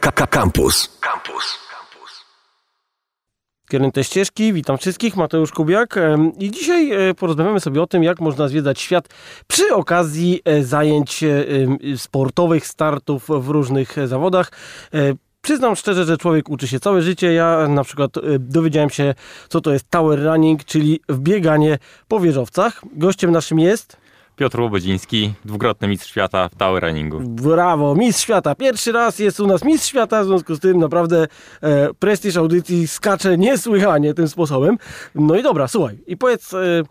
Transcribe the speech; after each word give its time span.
Campus. 0.00 0.98
Campus. 1.00 1.58
Kierunte 3.68 4.04
ścieżki, 4.04 4.52
witam 4.52 4.78
wszystkich, 4.78 5.16
Mateusz 5.16 5.52
Kubiak 5.52 5.94
i 6.38 6.50
dzisiaj 6.50 6.92
e, 6.92 7.14
porozmawiamy 7.14 7.60
sobie 7.60 7.82
o 7.82 7.86
tym, 7.86 8.02
jak 8.02 8.20
można 8.20 8.48
zwiedzać 8.48 8.80
świat 8.80 9.08
przy 9.46 9.74
okazji 9.74 10.40
e, 10.44 10.62
zajęć 10.62 11.24
e, 11.24 11.46
sportowych, 11.96 12.66
startów 12.66 13.28
w 13.28 13.48
różnych 13.48 13.96
zawodach. 14.06 14.52
Przyznam 15.42 15.76
szczerze, 15.76 16.04
że 16.04 16.18
człowiek 16.18 16.48
uczy 16.48 16.68
się 16.68 16.80
całe 16.80 17.02
życie. 17.02 17.32
Ja 17.32 17.68
na 17.68 17.84
przykład 17.84 18.10
dowiedziałem 18.38 18.90
się, 18.90 19.14
co 19.48 19.60
to 19.60 19.72
jest 19.72 19.90
tower 19.90 20.24
running, 20.24 20.64
czyli 20.64 21.00
wbieganie 21.08 21.78
po 22.08 22.20
wieżowcach. 22.20 22.82
Gościem 22.96 23.32
naszym 23.32 23.58
jest 23.58 24.03
Piotr 24.36 24.60
Łobodziński, 24.60 25.32
dwukrotny 25.44 25.88
mistrz 25.88 26.10
świata 26.10 26.48
w 26.48 26.54
tower 26.54 26.82
runningu. 26.82 27.20
Brawo, 27.20 27.94
mistrz 27.94 28.22
świata. 28.22 28.54
Pierwszy 28.54 28.92
raz 28.92 29.18
jest 29.18 29.40
u 29.40 29.46
nas 29.46 29.64
mistrz 29.64 29.88
świata, 29.88 30.22
w 30.22 30.26
związku 30.26 30.54
z 30.54 30.60
tym 30.60 30.78
naprawdę 30.78 31.26
e, 31.62 31.94
prestiż 31.94 32.36
audycji 32.36 32.88
skacze 32.88 33.38
niesłychanie 33.38 34.14
tym 34.14 34.28
sposobem. 34.28 34.78
No 35.14 35.36
i 35.36 35.42
dobra, 35.42 35.68
słuchaj, 35.68 35.98
i 36.06 36.16
powiedz, 36.16 36.54
e, 36.54 36.82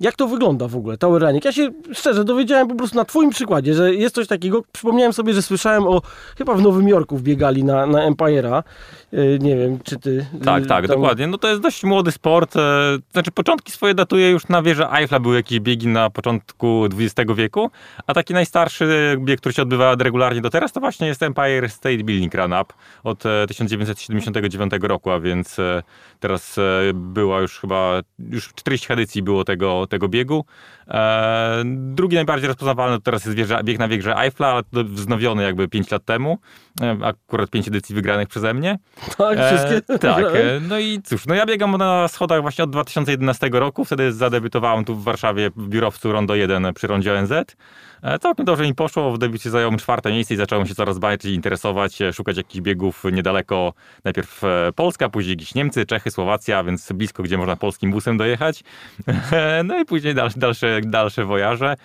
jak 0.00 0.16
to 0.16 0.26
wygląda 0.26 0.68
w 0.68 0.76
ogóle, 0.76 0.98
tower 0.98 1.22
running? 1.22 1.44
Ja 1.44 1.52
się 1.52 1.70
szczerze 1.92 2.24
dowiedziałem 2.24 2.68
po 2.68 2.74
prostu 2.74 2.96
na 2.96 3.04
twoim 3.04 3.30
przykładzie, 3.30 3.74
że 3.74 3.94
jest 3.94 4.14
coś 4.14 4.26
takiego. 4.26 4.62
Przypomniałem 4.72 5.12
sobie, 5.12 5.34
że 5.34 5.42
słyszałem 5.42 5.86
o, 5.86 6.02
chyba 6.38 6.54
w 6.54 6.62
Nowym 6.62 6.88
Jorku 6.88 7.16
wbiegali 7.16 7.64
na, 7.64 7.86
na 7.86 8.10
Empire'a. 8.10 8.62
E, 9.12 9.38
nie 9.38 9.56
wiem, 9.56 9.78
czy 9.84 9.98
ty... 9.98 10.26
Tak, 10.44 10.62
e, 10.62 10.66
tak, 10.66 10.86
tam- 10.86 10.96
dokładnie. 10.96 11.26
No 11.26 11.38
to 11.38 11.48
jest 11.48 11.60
dość 11.60 11.84
młody 11.84 12.12
sport. 12.12 12.56
e, 12.56 12.60
Znaczy 13.12 13.30
początki 13.30 13.72
swoje 13.72 13.94
datuje 13.94 14.30
już 14.30 14.48
na 14.48 14.62
wieży 14.62 14.86
Eiffla, 14.90 15.20
były 15.20 15.36
jakieś 15.36 15.60
biegi 15.60 15.88
na 15.88 16.10
początku 16.10 16.84
XX 16.98 17.32
wieku, 17.36 17.70
a 18.06 18.14
taki 18.14 18.34
najstarszy 18.34 19.16
bieg, 19.20 19.40
który 19.40 19.52
się 19.52 19.62
odbywa 19.62 19.94
regularnie 19.98 20.40
do 20.40 20.50
teraz, 20.50 20.72
to 20.72 20.80
właśnie 20.80 21.06
jest 21.06 21.22
Empire 21.22 21.68
State 21.70 21.96
Building 22.04 22.34
Run 22.34 22.52
Up 22.52 22.74
od 23.04 23.26
e, 23.26 23.46
1979 23.46 24.72
roku, 24.82 25.10
a 25.10 25.20
więc 25.20 25.58
e, 25.58 25.82
teraz 26.20 26.58
e, 26.58 26.62
była 26.94 27.40
już 27.40 27.60
chyba, 27.60 28.00
już 28.18 28.48
40 28.54 28.92
edycji 28.92 29.22
było 29.22 29.44
tego, 29.44 29.86
tego 29.86 30.08
biegu. 30.08 30.44
E, 30.88 31.62
Drugi 31.74 32.14
najbardziej 32.16 32.48
rozpoznawalny 32.48 32.96
to 32.96 33.02
teraz 33.02 33.24
jest 33.24 33.36
wieża, 33.36 33.62
bieg 33.62 33.78
na 33.78 33.88
wieży 33.88 34.14
Eiffla, 34.16 34.62
wznowiony 34.72 35.42
jakby 35.42 35.68
5 35.68 35.90
lat 35.90 36.04
temu. 36.04 36.38
E, 36.80 36.96
Akurat 37.02 37.50
5 37.50 37.68
edycji 37.68 37.94
wygranych 37.94 38.28
przeze 38.28 38.54
mnie. 38.54 38.78
Tak, 39.18 39.38
wszystkie. 39.38 39.94
E, 39.94 39.98
tak, 39.98 40.24
e, 40.24 40.60
no 40.68 40.78
i 40.78 41.02
cóż, 41.02 41.26
no 41.26 41.34
ja 41.34 41.46
biegam 41.46 41.76
na 41.76 42.08
schodach 42.08 42.42
właśnie 42.42 42.64
od 42.64 42.70
2011 42.70 43.50
roku, 43.52 43.84
wtedy 43.84 44.12
zadebiutowałem 44.12 44.84
tu 44.84 44.94
w 44.96 45.04
Warszawie 45.04 45.50
w 45.56 45.68
biurowcu 45.68 46.12
Rondo 46.12 46.34
1 46.34 46.74
przy 46.74 46.86
Rondzie 46.86 47.18
ONZ. 47.18 47.32
E, 48.02 48.18
Całkiem 48.18 48.44
dobrze 48.46 48.64
mi 48.64 48.74
poszło, 48.74 49.12
w 49.12 49.18
debiucie 49.18 49.50
zająłem 49.50 49.78
czwarte 49.78 50.12
miejsce 50.12 50.34
i 50.34 50.36
zacząłem 50.36 50.66
się 50.66 50.74
coraz 50.74 50.98
bardziej 50.98 51.34
interesować, 51.34 52.02
e, 52.02 52.12
szukać 52.12 52.36
jakichś 52.36 52.60
biegów 52.60 53.04
niedaleko, 53.12 53.72
najpierw 54.04 54.44
e, 54.44 54.72
Polska, 54.74 55.08
później 55.08 55.32
jakieś 55.32 55.54
Niemcy, 55.54 55.86
Czechy, 55.86 56.10
Słowacja, 56.10 56.64
więc 56.64 56.92
blisko, 56.92 57.22
gdzie 57.22 57.38
można 57.38 57.56
polskim 57.56 57.90
busem 57.90 58.16
dojechać. 58.16 58.62
No 59.64 59.80
i 59.80 59.84
później 59.84 60.14
dalsze, 60.14 60.38
dalsze, 60.38 60.80
dalsze 60.84 61.24
wojaże. 61.24 61.76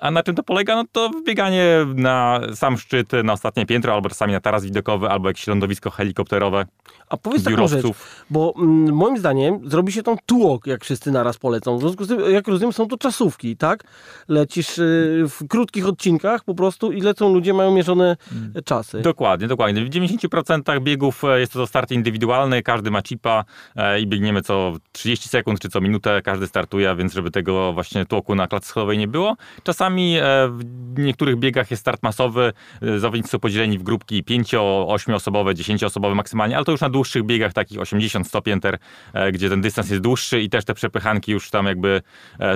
A 0.00 0.10
na 0.10 0.22
czym 0.22 0.34
to 0.34 0.42
polega? 0.42 0.76
No 0.76 0.84
to 0.92 1.08
wbieganie 1.08 1.86
na 1.94 2.40
sam 2.54 2.78
szczyt, 2.78 3.12
na 3.24 3.32
ostatnie 3.32 3.66
piętro, 3.66 3.94
albo 3.94 4.08
czasami 4.08 4.32
na 4.32 4.40
taras 4.40 4.64
widokowy, 4.64 5.08
albo 5.08 5.28
jakieś 5.28 5.46
lądowisko 5.46 5.90
helikopterowe 5.90 6.66
A 7.08 7.16
powiedz 7.16 7.44
taką 7.44 7.68
rzecz, 7.68 7.86
bo 8.30 8.54
mm, 8.56 8.94
moim 8.94 9.18
zdaniem 9.18 9.70
zrobi 9.70 9.92
się 9.92 10.02
tą 10.02 10.16
tłok, 10.26 10.66
jak 10.66 10.84
wszyscy 10.84 11.12
naraz 11.12 11.38
polecą. 11.38 11.78
W 11.78 11.80
związku 11.80 12.04
z 12.04 12.08
tym, 12.08 12.32
jak 12.32 12.48
rozumiem, 12.48 12.72
są 12.72 12.88
to 12.88 12.96
czasówki, 12.96 13.56
tak? 13.56 13.84
Lecisz 14.28 14.78
y, 14.78 15.24
w 15.28 15.48
krótkich 15.48 15.88
odcinkach 15.88 16.44
po 16.44 16.54
prostu 16.54 16.92
i 16.92 17.00
lecą 17.00 17.34
ludzie, 17.34 17.54
mają 17.54 17.70
mierzone 17.70 18.16
e, 18.54 18.62
czasy. 18.62 19.00
Dokładnie, 19.00 19.48
dokładnie. 19.48 19.84
W 19.84 19.90
90% 19.90 20.80
biegów 20.80 21.24
e, 21.24 21.40
jest 21.40 21.52
to 21.52 21.66
start 21.66 21.90
indywidualny, 21.90 22.62
każdy 22.62 22.90
ma 22.90 23.02
chipa 23.02 23.44
e, 23.76 24.00
i 24.00 24.06
biegniemy 24.06 24.42
co 24.42 24.72
30 24.92 25.28
sekund 25.28 25.60
czy 25.60 25.68
co 25.68 25.80
minutę, 25.80 26.22
każdy 26.22 26.46
startuje, 26.46 26.96
więc 26.96 27.12
żeby 27.12 27.30
tego 27.30 27.72
właśnie 27.72 28.06
tłoku 28.06 28.34
na 28.34 28.46
klatce 28.46 28.68
schodowej 28.68 28.98
nie 28.98 29.08
było. 29.08 29.36
Czasami 29.62 29.83
e, 29.92 30.48
w 30.48 30.98
niektórych 30.98 31.36
biegach 31.36 31.70
jest 31.70 31.80
start 31.80 32.02
masowy, 32.02 32.52
e, 32.82 32.98
zawodnicy 32.98 33.28
są 33.28 33.38
podzieleni 33.38 33.78
w 33.78 33.82
grupki 33.82 34.24
5, 34.24 34.54
8 34.86 35.14
osobowe, 35.14 35.54
10 35.54 35.84
osobowe 35.84 36.14
maksymalnie, 36.14 36.56
ale 36.56 36.64
to 36.64 36.72
już 36.72 36.80
na 36.80 36.88
dłuższych 36.90 37.22
biegach, 37.24 37.52
takich 37.52 37.78
80-100 37.78 38.42
pięter, 38.42 38.78
e, 39.12 39.32
gdzie 39.32 39.48
ten 39.50 39.60
dystans 39.60 39.90
jest 39.90 40.02
dłuższy 40.02 40.40
i 40.40 40.48
też 40.50 40.64
te 40.64 40.74
przepychanki 40.74 41.32
już 41.32 41.50
tam 41.50 41.66
jakby 41.66 42.02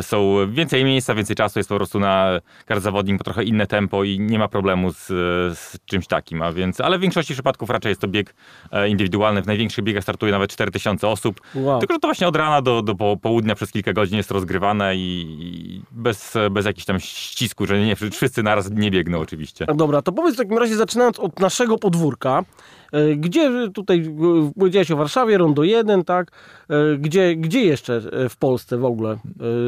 są 0.03 0.37
więcej 0.53 0.85
miejsca, 0.85 1.15
więcej 1.15 1.37
czasu, 1.37 1.59
jest 1.59 1.69
po 1.69 1.77
prostu 1.77 2.01
na 2.01 2.41
każdy 2.67 2.83
zawodnik 2.83 3.23
trochę 3.25 3.45
inne 3.45 3.67
tempo 3.67 4.05
i 4.05 4.21
nie 4.21 4.39
ma 4.39 4.49
problemu 4.49 4.93
z, 4.93 5.07
z 5.59 5.77
czymś 5.87 6.07
takim, 6.07 6.43
a 6.43 6.53
więc, 6.53 6.81
ale 6.81 6.99
w 6.99 7.01
większości 7.01 7.33
przypadków 7.33 7.71
raczej 7.71 7.91
jest 7.91 8.01
to 8.01 8.09
bieg 8.09 8.35
indywidualny, 8.89 9.43
w 9.43 9.47
największych 9.47 9.85
biegach 9.85 10.03
startuje 10.03 10.33
nawet 10.33 10.51
4000 10.51 11.09
osób, 11.09 11.41
Wow. 11.55 11.79
tylko 11.81 11.95
że 11.95 12.01
to 12.01 12.09
właśnie 12.09 12.29
od 12.29 12.37
rana 12.37 12.63
do, 12.63 12.83
do 12.83 12.95
po- 12.95 13.17
południa 13.17 13.55
przez 13.55 13.73
kilka 13.73 13.93
godzin 13.93 14.17
jest 14.17 14.31
rozgrywane 14.31 14.97
i, 14.97 15.27
i 15.41 15.83
bez, 15.91 16.35
bez 16.51 16.67
jakichś 16.67 16.85
tam 16.87 17.01
ścisku, 17.19 17.67
że 17.67 17.81
nie 17.81 17.97
wszyscy 17.97 18.43
naraz 18.43 18.71
nie 18.71 18.91
biegną 18.91 19.19
oczywiście. 19.19 19.65
No 19.69 19.75
Dobra, 19.75 20.03
to 20.03 20.13
powiedz 20.13 20.35
w 20.35 20.39
takim 20.39 20.59
razie, 20.59 20.77
zaczynając 20.77 21.19
od 21.19 21.41
naszego 21.41 21.79
podwórka, 21.79 22.45
e, 22.93 23.17
gdzie 23.17 23.51
tutaj, 23.75 23.99
e, 23.99 24.51
powiedziałeś 24.59 24.91
o 24.91 24.97
Warszawie, 24.97 25.39
Rondo 25.39 25.65
1, 25.65 26.05
tak? 26.05 26.31
E, 26.71 26.97
Gdzie, 26.99 27.37
gdzie 27.37 27.61
jeszcze 27.65 28.01
w 28.29 28.37
Polsce 28.37 28.79
w 28.79 28.85
ogóle 28.85 29.19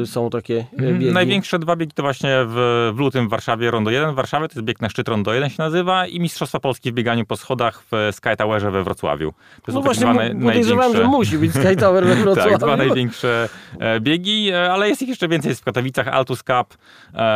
są 0.05 0.29
takie 0.29 0.65
Mhm. 0.73 0.99
biegi? 0.99 1.13
Największe 1.13 1.59
dwa 1.59 1.75
biegi 1.75 1.91
to 1.95 2.03
właśnie 2.03 2.37
w, 2.47 2.91
w 2.95 2.99
lutym 2.99 3.27
w 3.27 3.29
Warszawie 3.29 3.71
Rondo 3.71 3.91
1 3.91 4.11
w 4.11 4.15
Warszawie, 4.15 4.47
to 4.47 4.53
jest 4.53 4.65
bieg 4.65 4.81
na 4.81 4.89
szczyt 4.89 5.07
Rondo 5.07 5.33
1 5.33 5.49
się 5.49 5.55
nazywa 5.59 6.07
i 6.07 6.19
Mistrzostwa 6.19 6.59
Polski 6.59 6.91
w 6.91 6.95
bieganiu 6.95 7.25
po 7.25 7.37
schodach 7.37 7.83
w 7.91 8.09
Sky 8.15 8.29
Towerze 8.37 8.71
we 8.71 8.83
Wrocławiu. 8.83 9.33
To 9.65 9.71
No 9.71 9.81
właśnie, 9.81 10.05
tak 10.05 10.13
zwane 10.15 10.35
podejrzewałem, 10.35 10.91
że 10.93 10.97
największe- 11.03 11.11
musi 11.17 11.37
być 11.37 11.51
Sky 11.53 11.75
Tower 11.75 12.05
we 12.05 12.15
Wrocławiu. 12.15 12.49
Tak, 12.51 12.59
dwa 12.59 12.77
największe 12.77 13.49
biegi, 14.01 14.53
ale 14.53 14.89
jest 14.89 15.01
ich 15.01 15.09
jeszcze 15.09 15.27
więcej. 15.27 15.49
Jest 15.49 15.61
w 15.61 15.63
Katowicach 15.65 16.07
Altus 16.07 16.39
Cup, 16.43 16.77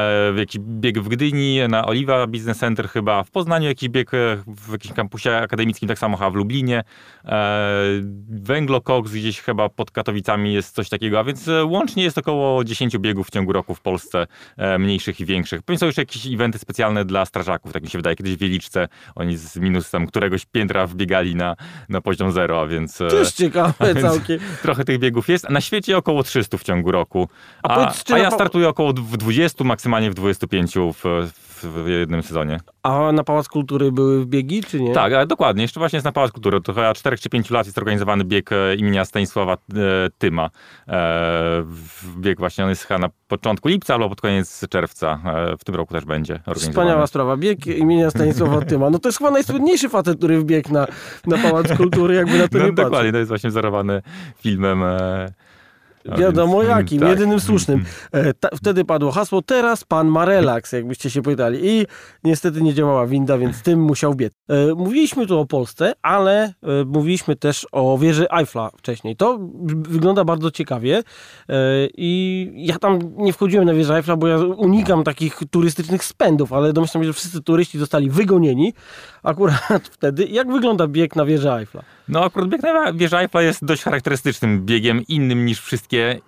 e, 0.06 0.40
jakiś 0.40 0.62
bieg 0.62 1.00
w 1.00 1.08
Gdyni, 1.08 1.60
na 1.70 1.86
Oliwa 1.86 2.28
Business 2.28 2.58
Center 2.58 2.90
chyba, 2.90 3.24
w 3.24 3.32
Poznaniu 3.32 3.68
jakiś 3.68 3.90
bieg 3.90 4.14
e, 4.14 4.18
w 4.48 4.72
jakimś 4.72 4.94
kampusie 4.94 5.30
akademickim, 5.38 5.88
tak 5.88 6.00
samo 6.00 6.18
chyba 6.18 6.30
w 6.30 6.36
Lublinie. 6.36 6.84
E, 7.26 7.80
Węglokoks 8.30 9.12
gdzieś 9.12 9.42
chyba 9.42 9.70
pod 9.70 9.92
Katowicami 9.92 10.54
jest 10.54 10.76
coś 10.76 10.90
takiego, 10.90 11.20
a 11.20 11.24
więc 11.24 11.48
e, 11.48 11.66
łącznie 11.66 12.04
jest 12.04 12.18
około 12.18 12.64
10 12.64 12.98
biegów 12.98 13.28
w 13.28 13.32
ciągu 13.32 13.54
roku 13.54 13.76
w 13.76 13.82
Polsce, 13.82 14.28
mniejszych 14.80 15.20
i 15.20 15.26
większych. 15.26 15.64
Pewnie 15.64 15.80
są 15.80 15.86
jeszcze 15.86 16.02
jakieś 16.02 16.26
eventy 16.26 16.60
specjalne 16.60 17.06
dla 17.06 17.26
strażaków, 17.26 17.74
tak 17.74 17.84
mi 17.84 17.90
się 17.90 17.98
wydaje. 17.98 18.16
Kiedyś 18.16 18.36
w 18.36 18.40
Wieliczce 18.40 18.88
oni 19.16 19.38
z 19.38 19.58
minus 19.58 19.92
tam 19.92 20.08
któregoś 20.08 20.46
piętra 20.46 20.88
wbiegali 20.88 21.36
na, 21.36 21.56
na 21.90 22.02
poziom 22.02 22.32
zero, 22.32 22.62
a 22.62 22.68
więc... 22.68 22.98
To 22.98 23.16
jest 23.16 23.38
ciekawe 23.38 23.96
całkiem. 24.02 24.40
Trochę 24.62 24.86
tych 24.86 25.00
biegów 25.00 25.30
jest. 25.30 25.50
Na 25.50 25.62
świecie 25.62 25.98
około 25.98 26.24
300 26.24 26.58
w 26.58 26.64
ciągu 26.64 26.92
roku. 26.92 27.30
A 27.64 27.76
A, 27.76 28.14
a 28.14 28.18
ja 28.18 28.32
startuję 28.32 28.70
około 28.70 28.94
w 28.94 29.18
20, 29.18 29.64
maksymalnie 29.64 29.95
w 30.02 30.14
25 30.14 30.74
w, 30.76 31.30
w, 31.64 31.88
jednym 31.88 32.24
sezonie. 32.24 32.60
A 32.84 33.12
na 33.12 33.24
Pałac 33.24 33.48
Kultury 33.48 33.92
były 33.92 34.26
biegi, 34.26 34.64
czy 34.64 34.82
nie? 34.82 34.94
Tak, 34.94 35.14
ale 35.14 35.28
dokładnie. 35.28 35.62
Jeszcze 35.62 35.80
właśnie 35.80 35.98
jest 35.98 36.06
na 36.06 36.12
Pałac 36.12 36.32
Kultury. 36.32 36.62
To 36.62 36.74
chyba 36.74 36.94
4 36.94 37.18
czy 37.18 37.30
5 37.30 37.50
lat 37.50 37.66
jest 37.66 37.78
organizowany 37.78 38.24
bieg 38.24 38.52
e, 38.52 38.76
imienia 38.76 39.06
Stanisława 39.06 39.54
e, 39.54 39.58
Tyma. 40.18 40.50
E, 40.88 41.64
bieg 42.18 42.40
właśnie 42.40 42.64
on 42.64 42.70
jest 42.70 42.84
chyba 42.84 43.00
na 43.00 43.10
początku 43.28 43.68
lipca 43.68 43.94
albo 43.94 44.10
pod 44.10 44.22
koniec 44.22 44.66
czerwca. 44.70 45.20
W 45.60 45.64
tym 45.64 45.76
roku 45.76 45.94
też 45.94 46.06
będzie 46.06 46.34
organizowany. 46.34 46.72
Wspaniała 46.72 47.08
sprawa. 47.08 47.38
Bieg 47.38 47.68
imienia 47.68 48.12
Stanisława 48.12 48.62
Tyma. 48.62 48.90
No 48.90 49.00
to 49.00 49.10
jest 49.10 49.18
chyba 49.18 49.32
najsłynniejszy 49.32 49.90
facet, 49.90 50.18
który 50.18 50.40
wbiegł 50.40 50.74
na, 50.74 50.88
na 51.28 51.38
Pałac 51.38 51.78
Kultury, 51.78 52.16
jakby 52.16 52.38
na 52.38 52.48
to 52.48 52.58
No, 52.58 52.66
nie 52.66 52.74
dokładnie, 52.74 53.12
to 53.12 53.18
jest 53.18 53.30
właśnie 53.30 53.50
wzorowany 53.50 54.02
filmem. 54.38 54.84
A 56.12 56.18
Wiadomo 56.18 56.58
więc- 56.58 56.70
jakim, 56.70 57.00
tak. 57.00 57.10
jedynym 57.10 57.40
słusznym. 57.40 57.84
E, 58.12 58.34
ta, 58.34 58.50
wtedy 58.56 58.86
padło 58.86 59.12
hasło, 59.12 59.42
teraz 59.42 59.84
pan 59.84 60.08
ma 60.08 60.26
relaks, 60.26 60.72
jakbyście 60.72 61.10
się 61.10 61.22
pytali. 61.22 61.60
I 61.64 61.86
niestety 62.24 62.62
nie 62.62 62.74
działała 62.74 63.08
winda, 63.08 63.38
więc 63.38 63.62
tym 63.62 63.82
musiał 63.82 64.16
biec. 64.16 64.34
E, 64.50 64.74
mówiliśmy 64.76 65.28
tu 65.28 65.40
o 65.40 65.46
Polsce, 65.46 65.94
ale 66.02 66.44
e, 66.44 66.54
mówiliśmy 66.85 67.35
też 67.35 67.68
o 67.72 67.97
wieży 67.97 68.28
Eiffla 68.29 68.70
wcześniej. 68.78 69.16
To 69.16 69.40
wygląda 69.66 70.24
bardzo 70.26 70.52
ciekawie 70.52 71.03
i 71.97 72.52
ja 72.56 72.79
tam 72.79 73.00
nie 73.18 73.34
wchodziłem 73.34 73.66
na 73.66 73.74
wieżę 73.74 73.96
Eiffla, 73.96 74.16
bo 74.16 74.28
ja 74.28 74.38
unikam 74.38 75.03
takich 75.03 75.40
turystycznych 75.52 76.03
spędów, 76.03 76.53
ale 76.53 76.74
domyślam 76.74 77.03
się, 77.03 77.08
że 77.08 77.14
wszyscy 77.14 77.41
turyści 77.41 77.79
zostali 77.79 78.09
wygonieni 78.09 78.74
akurat 79.24 79.88
wtedy. 79.97 80.26
Jak 80.26 80.52
wygląda 80.52 80.88
bieg 80.88 81.16
na 81.16 81.26
wieżę 81.26 81.53
Eiffla? 81.59 81.84
No 82.07 82.23
akurat 82.23 82.49
bieg 82.49 82.63
na 82.63 82.93
wieży 82.93 83.17
Eiffla 83.17 83.41
jest 83.41 83.66
dość 83.66 83.84
charakterystycznym 83.84 84.66
biegiem, 84.66 85.02
innym 85.07 85.46
niż 85.46 85.61
wszystkie 85.61 86.19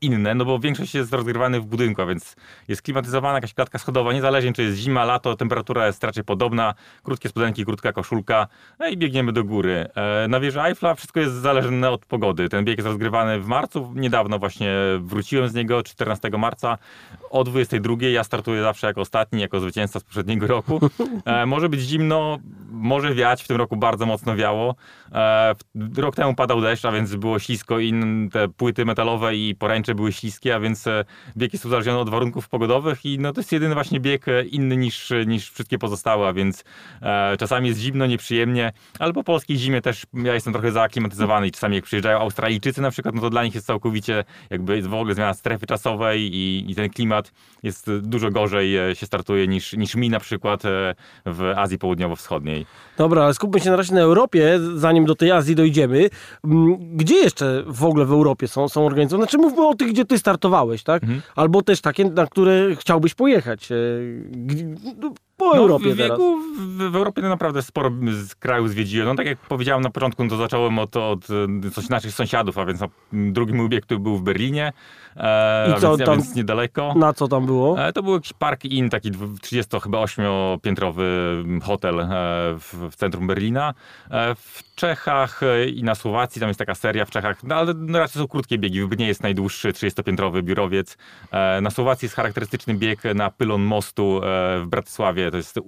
inne, 0.00 0.34
no 0.34 0.44
bo 0.44 0.58
większość 0.58 0.94
jest 0.94 1.12
rozgrywany 1.12 1.60
w 1.60 1.64
budynku, 1.64 2.02
a 2.02 2.06
więc 2.06 2.36
jest 2.68 2.82
klimatyzowana 2.82 3.34
jakaś 3.34 3.54
klatka 3.54 3.78
schodowa, 3.78 4.12
niezależnie 4.12 4.52
czy 4.52 4.62
jest 4.62 4.76
zima, 4.76 5.04
lato, 5.04 5.36
temperatura 5.36 5.86
jest 5.86 6.04
raczej 6.04 6.24
podobna, 6.24 6.74
krótkie 7.02 7.28
spodenki, 7.28 7.64
krótka 7.64 7.92
koszulka, 7.92 8.46
no 8.78 8.88
i 8.88 8.96
biegniemy 8.96 9.32
do 9.32 9.44
góry. 9.44 9.86
E, 9.94 10.28
na 10.28 10.40
wieży 10.40 10.62
Eiffla 10.62 10.94
wszystko 10.94 11.20
jest 11.20 11.34
zależne 11.34 11.90
od 11.90 12.06
pogody. 12.06 12.48
Ten 12.48 12.64
bieg 12.64 12.78
jest 12.78 12.86
rozgrywany 12.86 13.40
w 13.40 13.46
marcu, 13.46 13.92
niedawno 13.96 14.38
właśnie 14.38 14.74
wróciłem 15.00 15.48
z 15.48 15.54
niego, 15.54 15.82
14 15.82 16.30
marca 16.30 16.78
o 17.30 17.44
22. 17.44 17.96
Ja 18.00 18.24
startuję 18.24 18.62
zawsze 18.62 18.86
jako 18.86 19.00
ostatni, 19.00 19.40
jako 19.40 19.60
zwycięzca 19.60 20.00
z 20.00 20.04
poprzedniego 20.04 20.46
roku. 20.46 20.80
E, 21.24 21.46
może 21.46 21.68
być 21.68 21.80
zimno, 21.80 22.38
może 22.70 23.14
wiać, 23.14 23.42
w 23.42 23.48
tym 23.48 23.56
roku 23.56 23.76
bardzo 23.76 24.06
mocno 24.06 24.36
wiało. 24.36 24.74
E, 25.14 25.54
rok 25.96 26.16
temu 26.16 26.34
padał 26.34 26.60
deszcz, 26.60 26.84
a 26.84 26.92
więc 26.92 27.16
było 27.16 27.38
ślisko 27.38 27.78
i 27.78 27.94
te 28.32 28.48
płyty 28.48 28.84
metalowe 28.84 29.36
i 29.36 29.54
poręcze 29.54 29.94
były 29.94 30.12
śliskie, 30.12 30.54
a 30.54 30.60
więc 30.60 30.86
e, 30.86 31.04
bieg 31.36 31.52
jest 31.52 31.64
uzależniony 31.64 31.98
od 31.98 32.10
warunków 32.10 32.48
pogodowych 32.48 33.04
i 33.04 33.18
no, 33.18 33.32
to 33.32 33.40
jest 33.40 33.52
jedyny 33.52 33.74
właśnie 33.74 34.00
bieg 34.00 34.28
e, 34.28 34.44
inny 34.44 34.76
niż, 34.76 35.12
niż 35.26 35.50
wszystkie 35.50 35.78
pozostałe, 35.78 36.28
a 36.28 36.32
więc 36.32 36.64
czasami 37.38 37.68
jest 37.68 37.80
zimno, 37.80 38.06
nieprzyjemnie, 38.06 38.72
ale 38.98 39.12
po 39.12 39.24
polskiej 39.24 39.56
zimie 39.56 39.80
też 39.80 40.06
ja 40.14 40.34
jestem 40.34 40.52
trochę 40.52 40.72
zaaklimatyzowany 40.72 41.46
i 41.46 41.50
czasami 41.50 41.76
jak 41.76 41.84
przyjeżdżają 41.84 42.18
Australijczycy 42.18 42.82
na 42.82 42.90
przykład, 42.90 43.14
no 43.14 43.20
to 43.20 43.30
dla 43.30 43.44
nich 43.44 43.54
jest 43.54 43.66
całkowicie 43.66 44.24
jakby 44.50 44.82
w 44.82 44.94
ogóle 44.94 45.14
zmiana 45.14 45.34
strefy 45.34 45.66
czasowej 45.66 46.36
i, 46.36 46.70
i 46.70 46.74
ten 46.74 46.90
klimat 46.90 47.32
jest 47.62 47.90
dużo 47.98 48.30
gorzej 48.30 48.94
się 48.94 49.06
startuje 49.06 49.48
niż, 49.48 49.72
niż 49.72 49.94
mi 49.94 50.10
na 50.10 50.20
przykład 50.20 50.62
w 51.26 51.52
Azji 51.56 51.78
Południowo-Wschodniej. 51.78 52.66
Dobra, 52.98 53.24
ale 53.24 53.34
skupmy 53.34 53.60
się 53.60 53.70
na 53.70 53.76
razie 53.76 53.94
na 53.94 54.00
Europie, 54.00 54.58
zanim 54.74 55.03
do 55.04 55.14
tej 55.14 55.30
Azji 55.30 55.54
dojdziemy. 55.54 56.10
Mm, 56.44 56.96
gdzie 56.96 57.14
jeszcze 57.14 57.64
w 57.66 57.84
ogóle 57.84 58.04
w 58.04 58.12
Europie 58.12 58.48
są, 58.48 58.68
są 58.68 58.86
organizowane? 58.86 59.24
Znaczy 59.24 59.38
mówmy 59.38 59.66
o 59.66 59.74
tych, 59.74 59.88
gdzie 59.88 60.04
ty 60.04 60.18
startowałeś, 60.18 60.82
tak? 60.82 61.02
Mhm. 61.02 61.22
Albo 61.36 61.62
też 61.62 61.80
takie, 61.80 62.04
na 62.04 62.26
które 62.26 62.76
chciałbyś 62.76 63.14
pojechać. 63.14 63.68
E, 65.34 65.36
po 65.36 65.44
no, 65.44 65.56
Europie 65.56 65.94
w 65.94 65.98
teraz. 65.98 66.18
W, 66.18 66.90
w 66.90 66.96
Europie 66.96 67.22
naprawdę 67.22 67.62
sporo 67.62 67.90
z 68.10 68.34
krajów 68.34 68.70
zwiedziłem. 68.70 69.08
No 69.08 69.14
tak 69.14 69.26
jak 69.26 69.38
powiedziałem 69.38 69.82
na 69.82 69.90
początku, 69.90 70.24
no 70.24 70.30
to 70.30 70.36
zacząłem 70.36 70.78
od, 70.78 70.96
od 70.96 71.26
coś 71.74 71.88
naszych 71.88 72.12
sąsiadów, 72.12 72.58
a 72.58 72.64
więc 72.64 72.80
no, 72.80 72.88
drugi 73.12 73.54
mój 73.54 73.68
który 73.80 74.00
był 74.00 74.16
w 74.16 74.22
Berlinie, 74.22 74.72
e, 75.16 75.76
I 75.76 75.80
co, 75.80 75.88
a 75.88 75.96
więc, 75.96 76.04
tam, 76.04 76.14
a 76.14 76.16
więc 76.16 76.34
niedaleko. 76.34 76.94
Na 76.96 77.12
co 77.12 77.28
tam 77.28 77.46
było? 77.46 77.86
E, 77.86 77.92
to 77.92 78.02
był 78.02 78.14
jakiś 78.14 78.32
park 78.32 78.64
in, 78.64 78.90
taki 78.90 79.10
30 79.42 79.80
chyba 79.80 79.98
8-piętrowy 79.98 81.02
hotel 81.62 82.00
e, 82.00 82.06
w, 82.58 82.90
w, 82.90 82.96
centrum 82.96 83.26
Berlina. 83.26 83.74
E, 84.10 84.34
w 84.34 84.74
Czechach 84.74 85.42
e, 85.42 85.68
i 85.68 85.82
na 85.82 85.94
Słowacji, 85.94 86.40
tam 86.40 86.48
jest 86.48 86.58
taka 86.58 86.74
seria 86.74 87.04
w 87.04 87.10
Czechach, 87.10 87.42
no, 87.42 87.54
ale 87.54 87.74
no, 87.76 87.98
raczej 87.98 88.22
są 88.22 88.28
krótkie 88.28 88.58
biegi, 88.58 88.80
nie 88.98 89.06
jest 89.06 89.22
najdłuższy 89.22 89.72
30-piętrowy 89.72 90.42
biurowiec. 90.42 90.96
E, 91.30 91.60
na 91.60 91.70
Słowacji 91.70 92.06
jest 92.06 92.16
charakterystyczny 92.16 92.74
bieg 92.74 93.00
na 93.14 93.30
pylon 93.30 93.62
mostu 93.62 94.20
w 94.62 94.64
Bratysławie, 94.66 95.23
to 95.30 95.36
jest 95.36 95.58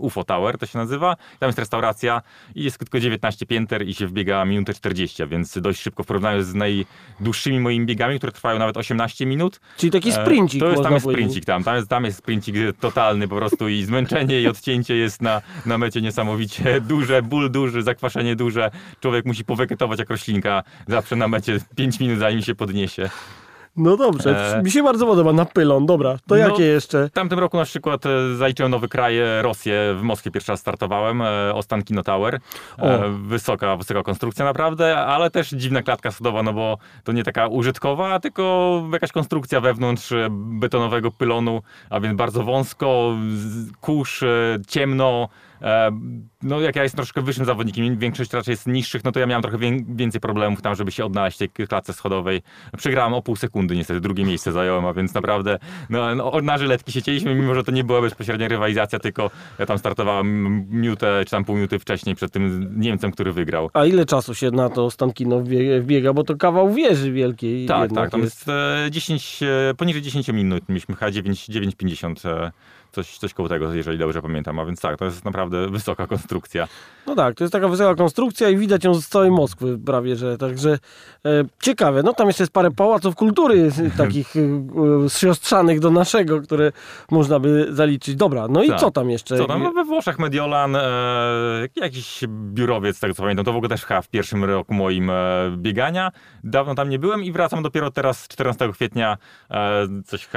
UFO 0.00 0.24
Tower, 0.24 0.58
to 0.58 0.66
się 0.66 0.78
nazywa. 0.78 1.16
Tam 1.38 1.48
jest 1.48 1.58
restauracja 1.58 2.22
i 2.54 2.64
jest 2.64 2.78
tylko 2.78 3.00
19 3.00 3.46
pięter 3.46 3.88
i 3.88 3.94
się 3.94 4.06
wbiega 4.06 4.44
minutę 4.44 4.74
40, 4.74 5.26
więc 5.26 5.58
dość 5.58 5.80
szybko 5.80 6.02
w 6.02 6.06
porównaniu 6.06 6.42
z 6.42 6.54
najdłuższymi 6.54 7.60
moimi 7.60 7.86
biegami, 7.86 8.18
które 8.18 8.32
trwają 8.32 8.58
nawet 8.58 8.76
18 8.76 9.26
minut. 9.26 9.60
Czyli 9.76 9.92
taki 9.92 10.08
e, 10.08 10.12
sprincik. 10.12 10.60
To 10.60 10.70
jest, 10.70 10.82
tam 10.82 10.92
jest 10.94 11.06
sprincik 11.06 11.44
tam, 11.44 11.64
tam 11.64 11.76
jest, 11.76 11.88
tam 11.88 12.04
jest 12.04 12.18
sprincik 12.18 12.56
totalny 12.80 13.28
po 13.28 13.36
prostu 13.36 13.68
i 13.68 13.82
zmęczenie 13.82 14.40
i 14.40 14.48
odcięcie 14.48 14.96
jest 14.96 15.22
na, 15.22 15.42
na 15.66 15.78
mecie 15.78 16.02
niesamowicie 16.02 16.80
duże, 16.92 17.22
ból 17.22 17.50
duży, 17.50 17.82
zakwaszenie 17.82 18.36
duże. 18.36 18.70
Człowiek 19.00 19.24
musi 19.24 19.44
poweketować 19.44 19.98
jak 19.98 20.10
roślinka 20.10 20.62
zawsze 20.88 21.16
na 21.16 21.28
mecie 21.28 21.58
5 21.76 22.00
minut 22.00 22.18
zanim 22.18 22.42
się 22.42 22.54
podniesie. 22.54 23.10
No 23.76 23.96
dobrze, 23.96 24.56
e... 24.58 24.62
mi 24.62 24.70
się 24.70 24.82
bardzo 24.82 25.06
podoba, 25.06 25.32
na 25.32 25.44
pylon, 25.44 25.86
dobra. 25.86 26.12
To 26.12 26.34
no, 26.34 26.36
jakie 26.36 26.62
jeszcze? 26.64 27.08
W 27.08 27.12
tamtym 27.12 27.38
roku 27.38 27.56
na 27.56 27.64
przykład 27.64 28.06
e, 28.06 28.34
zaliczyłem 28.34 28.72
nowy 28.72 28.88
kraj, 28.88 29.16
Rosję, 29.42 29.94
w 29.98 30.02
Moskwie 30.02 30.30
pierwszy 30.30 30.52
raz 30.52 30.60
startowałem, 30.60 31.22
e, 31.22 31.54
Ostankino 31.54 32.02
Tower. 32.02 32.40
E, 32.78 33.08
wysoka, 33.08 33.76
wysoka 33.76 34.02
konstrukcja 34.02 34.44
naprawdę, 34.44 34.96
ale 34.96 35.30
też 35.30 35.50
dziwna 35.50 35.82
klatka 35.82 36.10
schodowa, 36.10 36.42
no 36.42 36.52
bo 36.52 36.78
to 37.04 37.12
nie 37.12 37.24
taka 37.24 37.46
użytkowa, 37.46 38.20
tylko 38.20 38.82
jakaś 38.92 39.12
konstrukcja 39.12 39.60
wewnątrz 39.60 40.12
betonowego 40.30 41.10
pylonu, 41.10 41.62
a 41.90 42.00
więc 42.00 42.16
bardzo 42.16 42.42
wąsko, 42.42 43.16
kurz, 43.80 44.24
ciemno, 44.68 45.28
no 46.42 46.60
jak 46.60 46.76
ja 46.76 46.82
jestem 46.82 46.96
troszkę 46.96 47.22
wyższym 47.22 47.44
zawodnikiem, 47.44 47.98
większość 47.98 48.32
raczej 48.32 48.52
jest 48.52 48.66
niższych, 48.66 49.04
no 49.04 49.12
to 49.12 49.20
ja 49.20 49.26
miałem 49.26 49.42
trochę 49.42 49.58
więcej 49.88 50.20
problemów 50.20 50.62
tam, 50.62 50.74
żeby 50.74 50.92
się 50.92 51.04
odnaleźć 51.04 51.36
w 51.36 51.38
tej 51.38 51.66
klatce 51.68 51.92
schodowej. 51.92 52.42
Przegrałem 52.76 53.14
o 53.14 53.22
pół 53.22 53.36
sekundy 53.36 53.76
niestety, 53.76 54.00
drugie 54.00 54.24
miejsce 54.24 54.52
zająłem, 54.52 54.86
a 54.86 54.92
więc 54.92 55.14
naprawdę 55.14 55.58
no, 55.90 56.14
no, 56.14 56.32
na 56.42 56.58
żyletki 56.58 56.92
się 56.92 57.02
cieliśmy, 57.02 57.34
mimo 57.34 57.54
że 57.54 57.64
to 57.64 57.72
nie 57.72 57.84
była 57.84 58.00
bezpośrednia 58.00 58.48
rywalizacja, 58.48 58.98
tylko 58.98 59.30
ja 59.58 59.66
tam 59.66 59.78
startowałem 59.78 60.44
minutę 60.70 61.22
czy 61.24 61.30
tam 61.30 61.44
pół 61.44 61.54
minuty 61.54 61.78
wcześniej 61.78 62.14
przed 62.14 62.32
tym 62.32 62.74
Niemcem, 62.80 63.12
który 63.12 63.32
wygrał. 63.32 63.70
A 63.72 63.84
ile 63.84 64.06
czasu 64.06 64.34
się 64.34 64.50
na 64.50 64.68
to 64.68 64.90
Stankino 64.90 65.40
wbiega, 65.80 66.12
bo 66.12 66.24
to 66.24 66.36
kawał 66.36 66.74
wieży 66.74 67.12
wielkiej. 67.12 67.66
Tak, 67.66 67.92
tak, 67.92 68.10
tam 68.10 68.20
jest, 68.20 68.46
jest 68.46 68.90
10, 68.90 69.40
e, 69.42 69.74
poniżej 69.74 70.02
10 70.02 70.28
minut, 70.28 70.68
mieliśmy 70.68 70.96
chyba 70.96 71.10
9,50 71.10 72.50
coś, 72.94 73.18
coś 73.18 73.34
koło 73.34 73.48
tego, 73.48 73.74
jeżeli 73.74 73.98
dobrze 73.98 74.22
pamiętam. 74.22 74.58
A 74.58 74.64
więc 74.64 74.80
tak, 74.80 74.98
to 74.98 75.04
jest 75.04 75.24
naprawdę 75.24 75.70
wysoka 75.70 76.06
konstrukcja. 76.06 76.68
No 77.06 77.14
tak, 77.14 77.34
to 77.34 77.44
jest 77.44 77.52
taka 77.52 77.68
wysoka 77.68 77.94
konstrukcja 77.94 78.50
i 78.50 78.56
widać 78.56 78.84
ją 78.84 78.94
z 78.94 79.08
całej 79.08 79.30
Moskwy 79.30 79.78
prawie, 79.78 80.16
że 80.16 80.38
także 80.38 80.78
e, 81.24 81.44
ciekawe. 81.62 82.02
No 82.02 82.12
tam 82.12 82.26
jeszcze 82.26 82.42
jest 82.42 82.52
parę 82.52 82.70
pałaców 82.70 83.14
kultury 83.14 83.70
takich 83.96 84.34
e, 84.36 85.10
siostrzanych 85.10 85.80
do 85.80 85.90
naszego, 85.90 86.40
które 86.40 86.72
można 87.10 87.38
by 87.38 87.66
zaliczyć. 87.70 88.16
Dobra, 88.16 88.48
no 88.48 88.62
i 88.62 88.68
tak. 88.68 88.80
co 88.80 88.90
tam 88.90 89.10
jeszcze? 89.10 89.36
Co 89.38 89.46
tam? 89.46 89.62
No 89.62 89.72
we 89.72 89.84
Włoszech 89.84 90.18
Mediolan, 90.18 90.76
e, 90.76 91.68
jakiś 91.76 92.24
biurowiec, 92.28 93.00
tak 93.00 93.14
co 93.14 93.22
pamiętam, 93.22 93.44
to 93.44 93.52
w 93.52 93.56
ogóle 93.56 93.68
też 93.68 93.84
chyba 93.84 94.02
w 94.02 94.08
pierwszym 94.08 94.44
roku 94.44 94.74
moim 94.74 95.10
e, 95.10 95.14
biegania. 95.56 96.12
Dawno 96.44 96.74
tam 96.74 96.88
nie 96.88 96.98
byłem 96.98 97.24
i 97.24 97.32
wracam 97.32 97.62
dopiero 97.62 97.90
teraz 97.90 98.28
14 98.28 98.72
kwietnia. 98.72 99.18
E, 99.50 99.86
coś, 100.06 100.28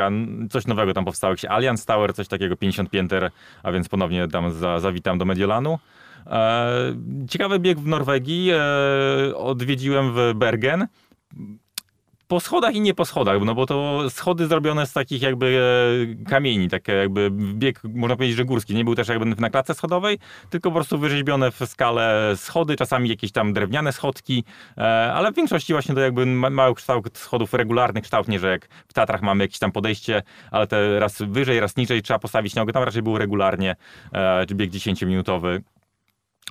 coś 0.49 0.67
nowego 0.67 0.93
tam 0.93 1.05
powstało, 1.05 1.33
jakiś 1.33 1.45
Allianz 1.45 1.85
Tower, 1.85 2.13
coś 2.13 2.27
takiego 2.27 2.46
50 2.55 2.89
pięter, 2.89 3.31
a 3.63 3.71
więc 3.71 3.89
ponownie 3.89 4.27
tam 4.27 4.51
za, 4.51 4.79
zawitam 4.79 5.17
do 5.17 5.25
Mediolanu. 5.25 5.79
E, 6.27 6.95
ciekawy 7.29 7.59
bieg 7.59 7.79
w 7.79 7.87
Norwegii. 7.87 8.51
E, 8.51 9.35
odwiedziłem 9.35 10.13
w 10.13 10.33
Bergen 10.35 10.87
po 12.27 12.39
schodach 12.39 12.75
i 12.75 12.81
nie 12.81 12.93
po 12.93 13.05
schodach, 13.05 13.41
no 13.45 13.55
bo 13.55 13.65
to 13.65 14.09
schody 14.09 14.47
zrobione 14.47 14.87
z 14.87 14.93
takich 14.93 15.21
jakby 15.21 15.59
e, 16.23 16.29
kamieni, 16.29 16.69
takie 16.69 16.91
jakby 16.91 17.29
bieg, 17.31 17.81
można 17.83 18.15
powiedzieć, 18.15 18.37
że 18.37 18.45
górski. 18.45 18.75
Nie 18.75 18.83
był 18.83 18.95
też 18.95 19.07
jakby 19.07 19.25
na 19.25 19.49
klatce 19.49 19.73
schodowej, 19.73 20.19
tylko 20.49 20.69
po 20.69 20.75
prostu 20.75 20.97
wyrzeźbione 20.97 21.51
w 21.51 21.59
skalę 21.65 22.33
schody, 22.35 22.75
czasami 22.75 23.09
jakieś 23.09 23.31
tam 23.31 23.53
drewniane 23.53 23.93
schodki, 23.93 24.43
e, 24.77 25.13
ale 25.13 25.31
w 25.31 25.35
większości 25.35 25.73
właśnie 25.73 25.95
to 25.95 26.01
jakby 26.01 26.25
mały 26.25 26.75
kształt 26.75 27.17
schodów, 27.17 27.53
regularny 27.53 28.01
kształt, 28.01 28.27
nie 28.27 28.39
że 28.39 28.49
jak 28.51 28.67
w 28.87 28.93
Tatrach 28.93 29.21
mamy 29.21 29.43
jakieś 29.43 29.59
tam 29.59 29.71
podejście, 29.71 30.23
ale 30.51 30.67
te 30.67 30.99
raz 30.99 31.21
wyżej, 31.21 31.59
raz 31.59 31.77
niżej 31.77 32.01
trzeba 32.01 32.19
postawić 32.19 32.55
nogę, 32.55 32.73
tam 32.73 32.83
raczej 32.83 33.01
był 33.01 33.17
regularnie, 33.17 33.75
e, 34.13 34.45
bieg 34.45 34.71
10-minutowy. 34.71 35.61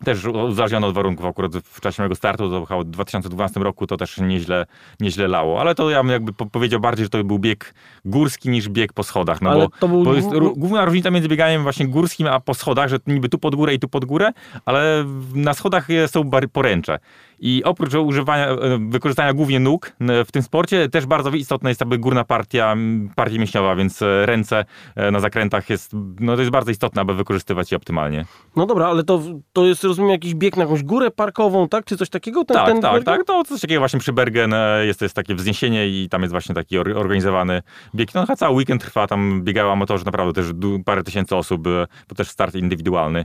Też 0.04 0.24
uzależnione 0.24 0.86
od 0.86 0.94
warunków. 0.94 1.26
Akurat 1.26 1.56
w 1.56 1.80
czasie 1.80 2.02
mojego 2.02 2.14
startu, 2.14 2.50
to 2.50 2.84
w 2.84 2.84
2012 2.84 3.60
roku, 3.60 3.86
to 3.86 3.96
też 3.96 4.18
nieźle, 4.18 4.66
nieźle 5.00 5.28
lało. 5.28 5.60
Ale 5.60 5.74
to 5.74 5.90
ja 5.90 6.02
bym 6.02 6.12
jakby 6.12 6.32
powiedział 6.32 6.80
bardziej, 6.80 7.04
że 7.06 7.10
to 7.10 7.24
był 7.24 7.38
bieg 7.38 7.74
górski 8.04 8.48
niż 8.48 8.68
bieg 8.68 8.92
po 8.92 9.02
schodach. 9.02 9.42
No 9.42 9.50
ale 9.50 9.66
bo, 9.80 9.88
był... 9.88 10.04
bo 10.04 10.14
jest 10.14 10.28
główna 10.56 10.84
różnica 10.84 11.10
między 11.10 11.28
bieganiem 11.28 11.62
właśnie 11.62 11.88
górskim 11.88 12.26
a 12.26 12.40
po 12.40 12.54
schodach, 12.54 12.88
że 12.88 12.98
niby 13.06 13.28
tu 13.28 13.38
pod 13.38 13.54
górę 13.54 13.74
i 13.74 13.78
tu 13.78 13.88
pod 13.88 14.04
górę, 14.04 14.32
ale 14.64 15.04
na 15.34 15.54
schodach 15.54 15.88
są 16.06 16.30
poręcze. 16.52 16.98
I 17.40 17.64
oprócz 17.64 17.94
używania, 17.94 18.48
e, 18.48 18.78
wykorzystania 18.88 19.32
głównie 19.32 19.60
nóg 19.60 19.92
w 20.00 20.32
tym 20.32 20.42
sporcie, 20.42 20.88
też 20.88 21.06
bardzo 21.06 21.30
istotna 21.30 21.68
jest 21.68 21.80
jakby 21.80 21.98
górna 21.98 22.24
partia, 22.24 22.76
partia 23.16 23.38
mięśniowa, 23.38 23.76
więc 23.76 24.02
e, 24.02 24.26
ręce 24.26 24.64
e, 24.94 25.10
na 25.10 25.20
zakrętach 25.20 25.70
jest, 25.70 25.90
no 26.20 26.34
to 26.34 26.40
jest 26.42 26.52
bardzo 26.52 26.70
istotne, 26.70 27.02
aby 27.02 27.14
wykorzystywać 27.14 27.70
je 27.72 27.76
optymalnie. 27.76 28.24
No 28.56 28.66
dobra, 28.66 28.86
ale 28.86 29.04
to, 29.04 29.22
to 29.52 29.66
jest, 29.66 29.84
rozumiem, 29.84 30.10
jakiś 30.10 30.34
bieg 30.34 30.56
na 30.56 30.62
jakąś 30.62 30.82
górę 30.82 31.10
parkową, 31.10 31.68
tak? 31.68 31.84
Czy 31.84 31.96
coś 31.96 32.08
takiego? 32.08 32.44
Ten, 32.44 32.56
tak, 32.56 32.66
ten 32.66 32.80
tak, 32.80 33.04
tak. 33.04 33.24
To 33.24 33.44
coś 33.44 33.60
takiego 33.60 33.80
właśnie 33.80 34.00
przy 34.00 34.12
Bergen 34.12 34.54
jest, 34.82 35.02
jest 35.02 35.14
takie 35.14 35.34
wzniesienie 35.34 35.88
i 35.88 36.08
tam 36.08 36.22
jest 36.22 36.32
właśnie 36.32 36.54
taki 36.54 36.78
organizowany 36.78 37.62
bieg. 37.94 38.14
No 38.14 38.36
cały 38.36 38.56
weekend 38.56 38.82
trwa, 38.82 39.06
tam 39.06 39.42
biegają 39.44 39.72
amatorzy 39.72 40.04
naprawdę 40.04 40.32
też 40.32 40.46
parę 40.84 41.02
tysięcy 41.02 41.36
osób, 41.36 41.62
bo 42.08 42.14
też 42.16 42.28
start 42.28 42.54
indywidualny 42.54 43.24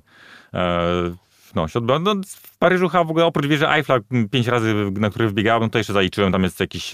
no, 1.56 1.68
się 1.68 1.80
odbywa. 1.80 2.00
No, 2.00 2.16
w 2.28 2.58
Paryżu 2.58 2.90
chyba 2.90 3.04
w 3.04 3.10
ogóle 3.10 3.26
oprócz 3.26 3.46
wieży 3.46 3.70
Eiffla 3.70 4.00
pięć 4.32 4.48
razy, 4.48 4.76
na 4.92 5.10
których 5.10 5.30
wbiegałem, 5.30 5.64
no 5.64 5.70
to 5.70 5.78
jeszcze 5.78 5.94
zaliczyłem, 5.94 6.32
tam 6.32 6.44
jest 6.44 6.60
jakieś 6.60 6.92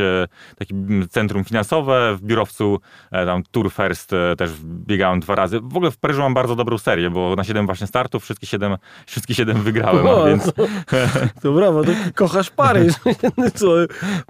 takie 0.57 0.75
centrum 1.09 1.43
finansowe 1.43 2.15
w 2.15 2.21
biurowcu, 2.21 2.79
e, 3.11 3.25
tam 3.25 3.43
Tour 3.51 3.71
First 3.71 4.13
e, 4.13 4.35
też 4.35 4.51
biegałem 4.63 5.19
dwa 5.19 5.35
razy. 5.35 5.59
W 5.59 5.77
ogóle 5.77 5.91
w 5.91 5.97
Paryżu 5.97 6.21
mam 6.21 6.33
bardzo 6.33 6.55
dobrą 6.55 6.77
serię, 6.77 7.09
bo 7.09 7.35
na 7.35 7.43
siedem 7.43 7.65
właśnie 7.65 7.87
startów 7.87 8.23
wszystkie 8.23 8.47
siedem, 8.47 8.77
wszystkie 9.05 9.35
siedem 9.35 9.63
wygrałem, 9.63 10.07
O, 10.07 10.25
więc 10.25 10.53
to, 10.53 10.67
to 11.41 11.51
brawo, 11.51 11.83
to 11.83 11.91
kochasz 12.15 12.49
Paryż. 12.49 12.93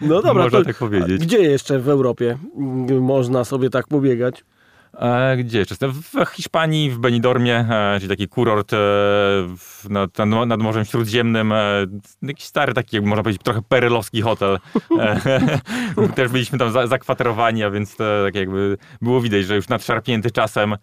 No 0.01 0.21
dobra, 0.21 0.43
można 0.43 0.59
to, 0.59 0.65
tak 0.65 0.77
powiedzieć. 0.77 1.21
Gdzie 1.21 1.37
jeszcze 1.37 1.79
w 1.79 1.89
Europie 1.89 2.37
mm, 2.57 3.03
można 3.03 3.43
sobie 3.43 3.69
tak 3.69 3.87
pobiegać? 3.87 4.43
E, 4.97 5.37
gdzie 5.37 5.59
jeszcze? 5.59 5.73
jestem? 5.73 5.91
W 5.91 6.29
Hiszpanii, 6.29 6.91
w 6.91 6.97
Benidormie, 6.97 7.55
e, 7.55 7.95
czyli 7.99 8.09
taki 8.09 8.27
kurort 8.27 8.73
e, 8.73 8.77
nad, 9.89 10.17
nad, 10.47 10.59
Morzem 10.59 10.85
Śródziemnym. 10.85 11.53
Jakiś 12.21 12.45
stary 12.45 12.73
taki, 12.73 13.01
można 13.01 13.23
powiedzieć, 13.23 13.41
trochę 13.43 13.61
perelowski 13.61 14.21
hotel. 14.21 14.59
Też 16.15 16.31
byliśmy 16.31 16.59
tam 16.59 16.71
za, 16.71 16.87
zakwaterowani, 16.87 17.63
a 17.63 17.69
więc 17.69 17.95
to 17.95 18.03
tak 18.25 18.35
jakby 18.35 18.77
było 19.01 19.21
widać, 19.21 19.45
że 19.45 19.55
już 19.55 19.69
nadszarpnięty 19.69 20.31
czasem. 20.31 20.75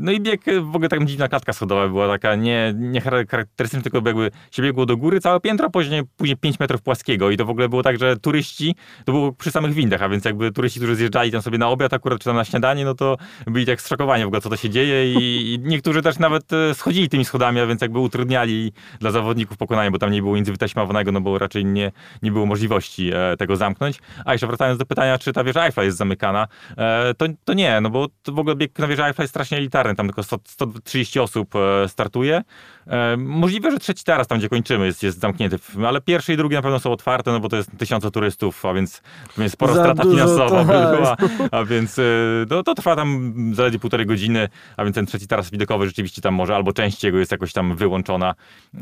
No 0.00 0.12
i 0.12 0.20
bieg, 0.20 0.40
w 0.62 0.76
ogóle 0.76 0.88
taka 0.88 1.04
dziwna 1.04 1.28
klatka 1.28 1.52
schodowa 1.52 1.88
była 1.88 2.08
taka 2.08 2.34
nie, 2.34 2.74
nie 2.76 3.00
charakterystyczna, 3.00 3.90
tylko 3.90 4.08
jakby 4.08 4.30
się 4.50 4.62
biegło 4.62 4.86
do 4.86 4.96
góry 4.96 5.20
całe 5.20 5.40
piętro, 5.40 5.70
później, 5.70 6.02
później 6.16 6.36
5 6.36 6.60
metrów 6.60 6.82
płaskiego 6.82 7.30
i 7.30 7.36
to 7.36 7.44
w 7.44 7.50
ogóle 7.50 7.68
było 7.68 7.82
tak, 7.82 7.98
że 7.98 8.16
turyści, 8.16 8.74
to 9.04 9.12
było 9.12 9.32
przy 9.32 9.50
samych 9.50 9.72
windach, 9.72 10.02
a 10.02 10.08
więc 10.08 10.24
jakby 10.24 10.52
turyści, 10.52 10.80
którzy 10.80 10.96
zjeżdżali 10.96 11.30
tam 11.30 11.42
sobie 11.42 11.58
na 11.58 11.68
obiad 11.68 11.92
akurat, 11.92 12.18
czy 12.18 12.24
tam 12.24 12.36
na 12.36 12.44
śniadanie, 12.44 12.84
no 12.84 12.94
to 12.94 13.03
byli 13.46 13.66
tak 13.66 13.82
zszokowani 13.82 14.24
w 14.24 14.26
ogóle, 14.26 14.40
co 14.40 14.50
to 14.50 14.56
się 14.56 14.70
dzieje 14.70 15.12
i, 15.12 15.52
i 15.54 15.58
niektórzy 15.58 16.02
też 16.02 16.18
nawet 16.18 16.52
e, 16.52 16.74
schodzili 16.74 17.08
tymi 17.08 17.24
schodami, 17.24 17.60
a 17.60 17.66
więc 17.66 17.82
jakby 17.82 17.98
utrudniali 17.98 18.72
dla 19.00 19.10
zawodników 19.10 19.56
pokonanie, 19.56 19.90
bo 19.90 19.98
tam 19.98 20.10
nie 20.10 20.22
było 20.22 20.36
nic 20.36 20.50
wytaśmowanego, 20.50 21.12
no 21.12 21.20
bo 21.20 21.38
raczej 21.38 21.64
nie, 21.64 21.92
nie 22.22 22.32
było 22.32 22.46
możliwości 22.46 23.10
e, 23.14 23.36
tego 23.36 23.56
zamknąć. 23.56 23.98
A 24.24 24.32
jeszcze 24.32 24.46
wracając 24.46 24.78
do 24.78 24.86
pytania, 24.86 25.18
czy 25.18 25.32
ta 25.32 25.44
wieża 25.44 25.66
Eiffla 25.66 25.84
jest 25.84 25.96
zamykana, 25.96 26.48
e, 26.78 27.14
to, 27.14 27.26
to 27.44 27.54
nie, 27.54 27.80
no 27.80 27.90
bo 27.90 28.08
to 28.22 28.32
w 28.32 28.38
ogóle 28.38 28.56
bieg 28.56 28.78
na 28.78 28.86
wieży 28.86 29.04
Eiffla 29.04 29.22
jest 29.22 29.32
strasznie 29.32 29.58
elitarny, 29.58 29.94
tam 29.94 30.06
tylko 30.06 30.22
100, 30.22 30.38
130 30.44 31.20
osób 31.20 31.54
startuje. 31.86 32.42
E, 32.86 33.16
możliwe, 33.16 33.70
że 33.70 33.78
trzeci 33.78 34.04
taras 34.04 34.26
tam, 34.26 34.38
gdzie 34.38 34.48
kończymy, 34.48 34.86
jest, 34.86 35.02
jest 35.02 35.20
zamknięty, 35.20 35.58
ale 35.86 36.00
pierwszy 36.00 36.32
i 36.32 36.36
drugi 36.36 36.54
na 36.54 36.62
pewno 36.62 36.80
są 36.80 36.92
otwarte, 36.92 37.32
no 37.32 37.40
bo 37.40 37.48
to 37.48 37.56
jest 37.56 37.70
tysiące 37.78 38.10
turystów, 38.10 38.64
a 38.64 38.74
więc, 38.74 39.02
więc 39.38 39.52
sporo 39.52 39.74
Za 39.74 39.80
strata 39.80 40.02
finansowa 40.02 40.64
by 40.64 40.72
była, 40.96 41.16
a 41.50 41.64
więc 41.64 41.98
e, 41.98 42.02
no, 42.50 42.62
to 42.62 42.74
trwa 42.74 42.96
tam 42.96 43.34
zaledwie 43.54 43.78
półtorej 43.78 44.06
godziny, 44.06 44.48
a 44.76 44.84
więc 44.84 44.94
ten 44.94 45.06
trzeci 45.06 45.26
taras 45.26 45.50
widokowy 45.50 45.86
rzeczywiście 45.86 46.22
tam 46.22 46.34
może 46.34 46.54
albo 46.54 46.72
część 46.72 47.04
jego 47.04 47.18
jest 47.18 47.32
jakoś 47.32 47.52
tam 47.52 47.76
wyłączona. 47.76 48.34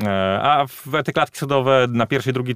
E, 0.03 0.39
A 0.43 0.65
te 1.03 1.13
klatki 1.13 1.37
schodowe 1.37 1.87
na 1.89 2.05
pierwszy 2.05 2.29
i 2.29 2.33
drugi 2.33 2.55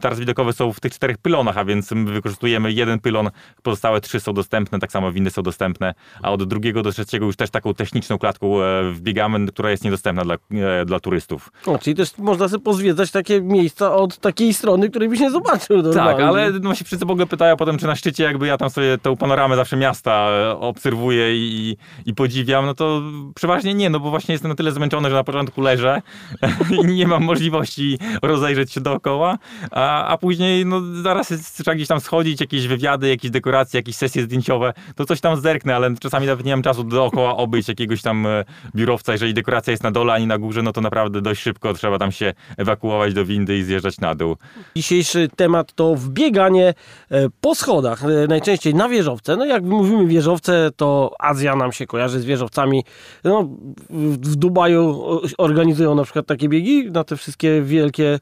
taras 0.00 0.18
widokowy 0.18 0.52
są 0.52 0.72
w 0.72 0.80
tych 0.80 0.92
czterech 0.92 1.18
pylonach, 1.18 1.58
a 1.58 1.64
więc 1.64 1.90
my 1.90 2.12
wykorzystujemy 2.12 2.72
jeden 2.72 2.98
pylon, 2.98 3.30
pozostałe 3.62 4.00
trzy 4.00 4.20
są 4.20 4.32
dostępne, 4.32 4.78
tak 4.78 4.92
samo 4.92 5.12
windy 5.12 5.30
są 5.30 5.42
dostępne, 5.42 5.94
a 6.22 6.32
od 6.32 6.44
drugiego 6.44 6.82
do 6.82 6.92
trzeciego 6.92 7.26
już 7.26 7.36
też 7.36 7.50
taką 7.50 7.74
techniczną 7.74 8.18
klatką 8.18 8.62
e, 8.62 8.90
wbiegamy, 8.90 9.46
która 9.46 9.70
jest 9.70 9.84
niedostępna 9.84 10.24
dla, 10.24 10.34
e, 10.34 10.84
dla 10.84 11.00
turystów. 11.00 11.50
O, 11.66 11.78
czyli 11.78 11.96
też 11.96 12.18
można 12.18 12.48
sobie 12.48 12.64
pozwiedzać 12.64 13.10
takie 13.10 13.42
miejsca 13.42 13.94
od 13.94 14.18
takiej 14.18 14.54
strony, 14.54 14.90
której 14.90 15.08
byś 15.08 15.20
nie 15.20 15.30
zobaczył. 15.30 15.92
Tak, 15.92 16.20
ale 16.20 16.50
no 16.52 16.74
się 16.74 16.84
wszyscy 16.84 17.06
w 17.06 17.10
ogóle 17.10 17.26
pytają 17.26 17.56
potem, 17.56 17.78
czy 17.78 17.86
na 17.86 17.96
szczycie 17.96 18.24
jakby 18.24 18.46
ja 18.46 18.56
tam 18.56 18.70
sobie 18.70 18.98
tą 18.98 19.16
panoramę 19.16 19.56
zawsze 19.56 19.76
miasta 19.76 20.28
e, 20.30 20.58
obserwuję 20.58 21.36
i, 21.36 21.76
i 22.06 22.14
podziwiam, 22.14 22.66
no 22.66 22.74
to 22.74 23.02
przeważnie 23.34 23.74
nie, 23.74 23.90
no 23.90 24.00
bo 24.00 24.10
właśnie 24.10 24.32
jestem 24.32 24.48
na 24.48 24.54
tyle 24.54 24.72
zmęczony, 24.72 25.10
że 25.10 25.14
na 25.14 25.24
początku 25.24 25.60
leżę 25.60 26.02
i 26.82 26.86
nie 26.86 27.06
mam 27.06 27.24
możliwości 27.24 27.98
rozejrzeć 28.22 28.72
się 28.72 28.80
dookoła, 28.80 29.38
a, 29.70 30.06
a 30.06 30.18
później 30.18 30.66
no 30.66 30.80
zaraz 31.02 31.28
trzeba 31.52 31.74
gdzieś 31.74 31.88
tam 31.88 32.00
schodzić, 32.00 32.40
jakieś 32.40 32.66
wywiady, 32.66 33.08
jakieś 33.08 33.30
dekoracje, 33.30 33.78
jakieś 33.78 33.96
sesje 33.96 34.22
zdjęciowe, 34.22 34.72
to 34.94 35.04
coś 35.04 35.20
tam 35.20 35.40
zerknę, 35.40 35.76
ale 35.76 35.94
czasami 36.00 36.26
nawet 36.26 36.46
nie 36.46 36.52
mam 36.52 36.62
czasu 36.62 36.84
dookoła 36.84 37.36
obejść 37.36 37.68
jakiegoś 37.68 38.02
tam 38.02 38.26
e, 38.26 38.44
biurowca, 38.74 39.12
jeżeli 39.12 39.34
dekoracja 39.34 39.70
jest 39.70 39.82
na 39.82 39.90
dole, 39.90 40.12
ani 40.12 40.26
na 40.26 40.38
górze, 40.38 40.62
no 40.62 40.72
to 40.72 40.80
naprawdę 40.80 41.20
dość 41.20 41.42
szybko 41.42 41.74
trzeba 41.74 41.98
tam 41.98 42.12
się 42.12 42.34
ewakuować 42.56 43.14
do 43.14 43.24
windy 43.24 43.58
i 43.58 43.62
zjeżdżać 43.62 44.00
na 44.00 44.14
dół. 44.14 44.36
Dzisiejszy 44.76 45.28
temat 45.36 45.72
to 45.72 45.94
wbieganie 45.94 46.74
e, 47.10 47.28
po 47.40 47.54
schodach, 47.54 48.04
e, 48.04 48.26
najczęściej 48.28 48.74
na 48.74 48.88
wieżowce. 48.88 49.36
No 49.36 49.46
jak 49.46 49.64
mówimy 49.64 50.06
wieżowce, 50.06 50.70
to 50.76 51.12
Azja 51.18 51.56
nam 51.56 51.72
się 51.72 51.86
kojarzy 51.86 52.20
z 52.20 52.24
wieżowcami. 52.24 52.84
No, 53.24 53.48
w 53.90 54.36
Dubaju 54.36 55.04
organizują 55.38 55.94
na 55.94 56.04
przykład 56.04 56.26
takie 56.26 56.48
biegi 56.48 56.90
na 56.90 57.04
te 57.04 57.16
wszystkie 57.16 57.62
wielkie 57.62 58.18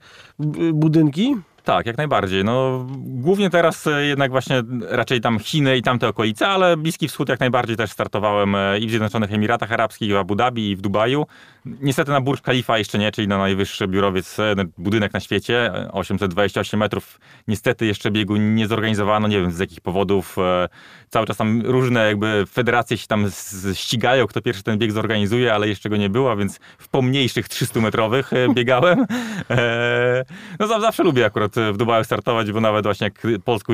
budynki. 0.72 1.33
Tak, 1.64 1.86
jak 1.86 1.96
najbardziej. 1.96 2.44
No, 2.44 2.86
głównie 2.96 3.50
teraz 3.50 3.86
e, 3.86 4.04
jednak 4.04 4.30
właśnie 4.30 4.62
raczej 4.88 5.20
tam 5.20 5.38
Chiny 5.38 5.76
i 5.76 5.82
tamte 5.82 6.08
okolice, 6.08 6.48
ale 6.48 6.76
Bliski 6.76 7.08
Wschód 7.08 7.28
jak 7.28 7.40
najbardziej 7.40 7.76
też 7.76 7.90
startowałem 7.90 8.54
e, 8.54 8.78
i 8.78 8.86
w 8.86 8.90
Zjednoczonych 8.90 9.32
Emiratach 9.32 9.72
Arabskich, 9.72 10.08
i 10.08 10.12
w 10.12 10.16
Abu 10.16 10.34
Dhabi, 10.34 10.70
i 10.70 10.76
w 10.76 10.80
Dubaju. 10.80 11.26
Niestety 11.64 12.10
na 12.10 12.20
Burj 12.20 12.40
Khalifa 12.40 12.78
jeszcze 12.78 12.98
nie, 12.98 13.12
czyli 13.12 13.28
na 13.28 13.38
najwyższy 13.38 13.88
biurowiec, 13.88 14.38
e, 14.38 14.54
budynek 14.78 15.12
na 15.12 15.20
świecie, 15.20 15.74
e, 15.74 15.92
828 15.92 16.80
metrów. 16.80 17.20
Niestety 17.48 17.86
jeszcze 17.86 18.10
biegu 18.10 18.36
nie 18.36 18.66
zorganizowano, 18.66 19.28
nie 19.28 19.40
wiem 19.40 19.50
z 19.50 19.58
jakich 19.58 19.80
powodów. 19.80 20.36
Cały 21.08 21.26
czas 21.26 21.36
tam 21.36 21.62
różne 21.64 22.06
jakby 22.06 22.44
federacje 22.52 22.98
się 22.98 23.06
tam 23.06 23.26
ścigają, 23.74 24.26
kto 24.26 24.40
pierwszy 24.42 24.62
ten 24.62 24.78
bieg 24.78 24.92
zorganizuje, 24.92 25.54
ale 25.54 25.68
jeszcze 25.68 25.88
go 25.88 25.96
nie 25.96 26.10
było, 26.10 26.36
więc 26.36 26.60
w 26.78 26.88
pomniejszych 26.88 27.48
300-metrowych 27.48 28.32
e, 28.32 28.54
biegałem. 28.54 29.06
No 30.58 30.66
za- 30.66 30.80
zawsze 30.80 31.02
lubię 31.02 31.26
akurat 31.26 31.53
w 31.72 31.76
Dubaju 31.76 32.04
startować, 32.04 32.52
bo 32.52 32.60
nawet 32.60 32.84
właśnie 32.84 33.04
jak 33.04 33.42
Polsku, 33.44 33.72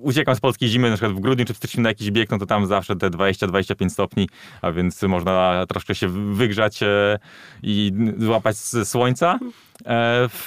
uciekam 0.00 0.36
z 0.36 0.40
polskiej 0.40 0.68
zimy, 0.68 0.90
na 0.90 0.96
przykład 0.96 1.16
w 1.16 1.20
grudniu 1.20 1.44
czy 1.44 1.54
w 1.54 1.56
styczniu 1.56 1.82
na 1.82 1.88
jakiś 1.88 2.10
bieg, 2.10 2.30
no 2.30 2.38
to 2.38 2.46
tam 2.46 2.66
zawsze 2.66 2.96
te 2.96 3.10
20-25 3.10 3.90
stopni, 3.90 4.28
a 4.62 4.72
więc 4.72 5.02
można 5.02 5.64
troszkę 5.68 5.94
się 5.94 6.08
wygrzać 6.34 6.82
e, 6.82 7.18
i 7.62 7.92
złapać 8.18 8.56
słońca. 8.58 9.38
E, 9.86 10.28
W, 10.28 10.46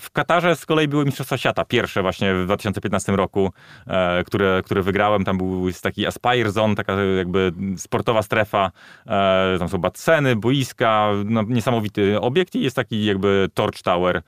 w 0.00 0.10
Katarze 0.12 0.56
z 0.56 0.66
kolei 0.66 0.88
były 0.88 1.04
Mistrzostwa 1.04 1.38
Świata, 1.38 1.64
pierwsze 1.64 2.02
właśnie 2.02 2.34
w 2.34 2.44
2015 2.44 3.12
roku, 3.12 3.52
e, 3.86 4.24
które, 4.24 4.62
które 4.64 4.82
wygrałem. 4.82 5.24
Tam 5.24 5.38
był 5.38 5.66
taki 5.82 6.06
Aspire 6.06 6.50
Zone, 6.50 6.74
taka 6.74 6.96
jakby 7.02 7.52
sportowa 7.76 8.22
strefa. 8.22 8.70
E, 9.06 9.56
Tam 9.58 9.68
są 9.68 9.78
baseny, 9.78 10.36
boiska, 10.36 11.08
no, 11.24 11.42
niesamowity 11.42 12.20
obiekt 12.20 12.54
i 12.54 12.60
jest 12.60 12.76
taki 12.76 13.04
jakby 13.04 13.48
Torch 13.54 13.82
Tower, 13.82 14.22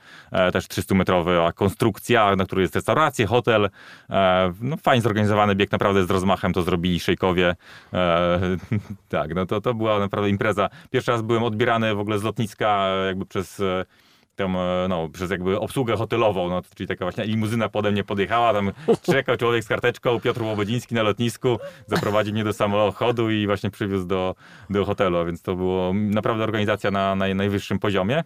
też 0.52 0.64
300-metrowa 0.64 1.52
konstrukcja, 1.52 2.36
na 2.36 2.44
której 2.44 2.62
jest 2.62 2.74
restauracja, 2.74 3.26
hotel. 3.26 3.70
No 4.60 4.76
fajnie 4.76 5.02
zorganizowany 5.02 5.54
bieg, 5.54 5.72
naprawdę 5.72 6.04
z 6.04 6.10
rozmachem 6.10 6.52
to 6.52 6.62
zrobili 6.62 7.00
szejkowie. 7.00 7.54
Tak, 9.08 9.34
no 9.34 9.46
to, 9.46 9.60
to 9.60 9.74
była 9.74 9.98
naprawdę 9.98 10.30
impreza. 10.30 10.68
Pierwszy 10.90 11.10
raz 11.10 11.22
byłem 11.22 11.42
odbierany 11.42 11.94
w 11.94 12.00
ogóle 12.00 12.18
z 12.18 12.22
lotniska 12.22 12.88
jakby 13.06 13.26
przez 13.26 13.62
tam, 14.36 14.56
e, 14.56 14.86
no, 14.88 15.08
przez 15.08 15.30
jakby 15.30 15.60
obsługę 15.60 15.96
hotelową, 15.96 16.50
no, 16.50 16.62
czyli 16.74 16.88
taka 16.88 17.04
właśnie 17.04 17.24
limuzyna 17.24 17.68
pode 17.68 17.92
mnie 17.92 18.04
podjechała, 18.04 18.52
tam 18.52 18.72
czekał 19.12 19.36
człowiek 19.36 19.64
z 19.64 19.68
karteczką, 19.68 20.20
Piotr 20.20 20.42
Łobodziński 20.42 20.94
na 20.94 21.02
lotnisku, 21.02 21.58
zaprowadził 21.86 22.34
mnie 22.34 22.44
do 22.44 22.52
samochodu 22.52 23.30
i 23.30 23.46
właśnie 23.46 23.70
przywiózł 23.70 24.06
do, 24.06 24.34
do 24.70 24.84
hotelu, 24.84 25.26
więc 25.26 25.42
to 25.42 25.56
było 25.56 25.92
naprawdę 25.94 26.44
organizacja 26.44 26.90
na, 26.90 27.14
na 27.14 27.34
najwyższym 27.34 27.78
poziomie. 27.78 28.24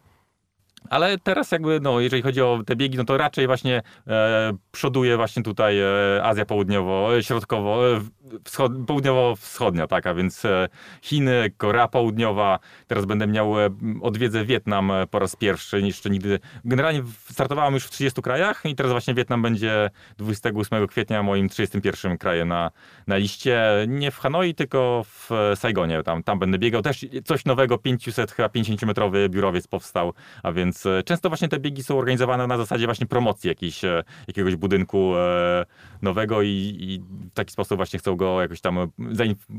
Ale 0.91 1.19
teraz 1.19 1.53
jakby, 1.53 1.81
no, 1.81 2.01
jeżeli 2.01 2.23
chodzi 2.23 2.43
o 2.43 2.61
te 2.67 2.77
biegi, 2.77 2.99
no 2.99 3.05
to 3.05 3.17
raczej 3.17 3.47
właśnie 3.47 3.83
e, 4.07 4.53
przoduje 4.73 5.17
właśnie 5.17 5.43
tutaj 5.43 5.81
e, 5.81 6.25
Azja 6.25 6.45
Południowo, 6.45 7.17
e, 7.17 7.23
Środkowo, 7.23 7.97
e, 7.97 8.01
wschod, 8.45 8.73
Południowo-Wschodnia, 8.87 9.87
tak, 9.87 10.07
a 10.07 10.15
więc 10.15 10.45
e, 10.45 10.69
Chiny, 11.03 11.53
Korea 11.57 11.89
Południowa, 11.89 12.59
teraz 12.87 13.05
będę 13.05 13.27
miał, 13.27 13.61
e, 13.61 13.71
odwiedzę 14.03 14.45
Wietnam 14.45 14.93
po 15.11 15.19
raz 15.19 15.37
pierwszy, 15.37 15.81
jeszcze 15.81 16.11
nigdy, 16.11 16.39
generalnie 16.65 17.03
startowałem 17.31 17.75
już 17.75 17.85
w 17.85 17.91
30 17.91 18.23
krajach 18.23 18.63
i 18.65 18.75
teraz 18.75 18.93
właśnie 18.93 19.15
Wietnam 19.15 19.43
będzie 19.43 19.91
28 20.19 20.87
kwietnia 20.87 21.23
moim 21.23 21.49
31 21.49 22.19
krajem 22.19 22.49
na, 22.49 22.71
na 23.07 23.17
liście, 23.17 23.85
nie 23.89 24.11
w 24.11 24.19
Hanoi, 24.19 24.55
tylko 24.55 25.05
w 25.05 25.31
Saigonie, 25.55 26.03
tam, 26.03 26.23
tam 26.23 26.39
będę 26.39 26.59
biegał, 26.59 26.83
też 26.83 27.07
coś 27.25 27.45
nowego, 27.45 27.79
500, 27.79 28.33
chyba 28.33 28.49
50-metrowy 28.49 29.29
biurowiec 29.29 29.67
powstał, 29.67 30.15
a 30.43 30.53
więc 30.53 30.68
e, 30.87 31.03
często 31.03 31.29
właśnie 31.29 31.49
te 31.49 31.59
biegi 31.59 31.83
są 31.83 31.99
organizowane 31.99 32.47
na 32.47 32.57
zasadzie 32.57 32.87
właśnie 32.87 33.07
promocji 33.07 33.49
jakiejś, 33.49 33.85
e, 33.85 34.05
jakiegoś 34.29 34.57
budynku 34.57 35.17
e, 35.17 35.67
nowego 36.03 36.43
i, 36.43 36.77
i 36.81 37.01
w 37.31 37.35
taki 37.35 37.53
sposób 37.53 37.77
właśnie 37.77 37.99
chcą 37.99 38.17
go 38.17 38.41
jakoś 38.41 38.61
tam 38.61 38.79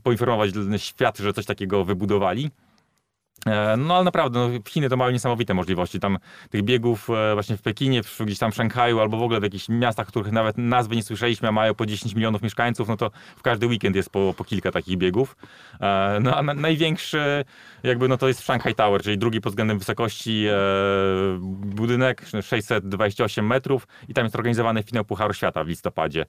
poinformować 0.03 0.51
świat, 0.77 1.17
że 1.17 1.33
coś 1.33 1.45
takiego 1.45 1.85
wybudowali. 1.85 2.51
E, 3.45 3.77
No 3.77 3.95
ale 3.95 4.03
naprawdę, 4.03 4.39
no, 4.39 4.59
Chiny 4.69 4.89
to 4.89 4.97
mają 4.97 5.11
niesamowite 5.11 5.53
możliwości. 5.53 5.99
Tam 5.99 6.17
tych 6.49 6.63
biegów 6.63 7.09
e, 7.09 7.33
właśnie 7.33 7.57
w 7.57 7.61
Pekinie, 7.61 8.01
gdzieś 8.19 8.39
tam 8.39 8.51
w 8.51 8.55
Szanghaju 8.55 8.99
albo 8.99 9.17
w 9.17 9.23
ogóle 9.23 9.39
w 9.39 9.43
jakichś 9.43 9.69
miastach, 9.69 10.07
których 10.07 10.31
nawet 10.31 10.57
nazwy 10.57 10.95
nie 10.95 11.03
słyszeliśmy, 11.03 11.47
a 11.47 11.51
mają 11.51 11.75
po 11.75 11.85
10 11.85 12.15
milionów 12.15 12.41
mieszkańców, 12.41 12.87
no 12.87 12.97
to 12.97 13.11
w 13.37 13.41
każdy 13.41 13.67
weekend 13.67 13.95
jest 13.95 14.09
po, 14.09 14.33
po 14.37 14.43
kilka 14.43 14.71
takich 14.71 14.97
biegów. 14.97 15.35
E, 15.81 16.19
No 16.21 16.35
a 16.35 16.43
na, 16.43 16.53
największy 16.53 17.45
jakby 17.83 18.07
no 18.07 18.17
to 18.17 18.27
jest 18.27 18.43
Shanghai 18.43 18.75
Tower, 18.75 19.01
czyli 19.01 19.17
drugi 19.17 19.41
pod 19.41 19.51
względem 19.51 19.79
wysokości 19.79 20.45
budynek, 21.39 22.25
628 22.41 23.47
metrów 23.47 23.87
i 24.07 24.13
tam 24.13 24.25
jest 24.25 24.35
organizowany 24.35 24.83
finał 24.83 25.05
Pucharu 25.05 25.33
Świata 25.33 25.63
w 25.63 25.67
listopadzie. 25.67 26.25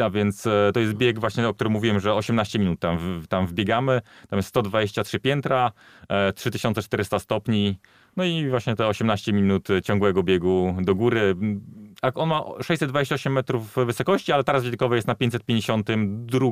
E, 0.00 0.04
a 0.04 0.10
więc 0.10 0.46
e, 0.46 0.70
to 0.74 0.80
jest 0.80 0.94
bieg 0.94 1.18
właśnie, 1.18 1.48
o 1.48 1.54
którym 1.54 1.72
mówiłem, 1.72 2.00
że 2.00 2.14
18 2.14 2.58
minut 2.58 2.80
tam, 2.80 3.22
tam 3.28 3.46
wbiegamy. 3.46 4.00
Tam 4.28 4.36
jest 4.36 4.48
123 4.48 5.20
piętra, 5.20 5.72
e, 6.08 6.32
3400 6.32 7.18
stopni. 7.18 7.78
No 8.16 8.24
i 8.24 8.50
właśnie 8.50 8.76
te 8.76 8.86
18 8.86 9.32
minut 9.32 9.68
ciągłego 9.84 10.22
biegu 10.22 10.76
do 10.80 10.94
góry. 10.94 11.36
On 12.14 12.28
ma 12.28 12.44
628 12.62 13.32
metrów 13.32 13.74
wysokości, 13.86 14.32
ale 14.32 14.44
taras 14.44 14.64
widokowy 14.64 14.96
jest 14.96 15.08
na 15.08 15.14
552 15.14 16.50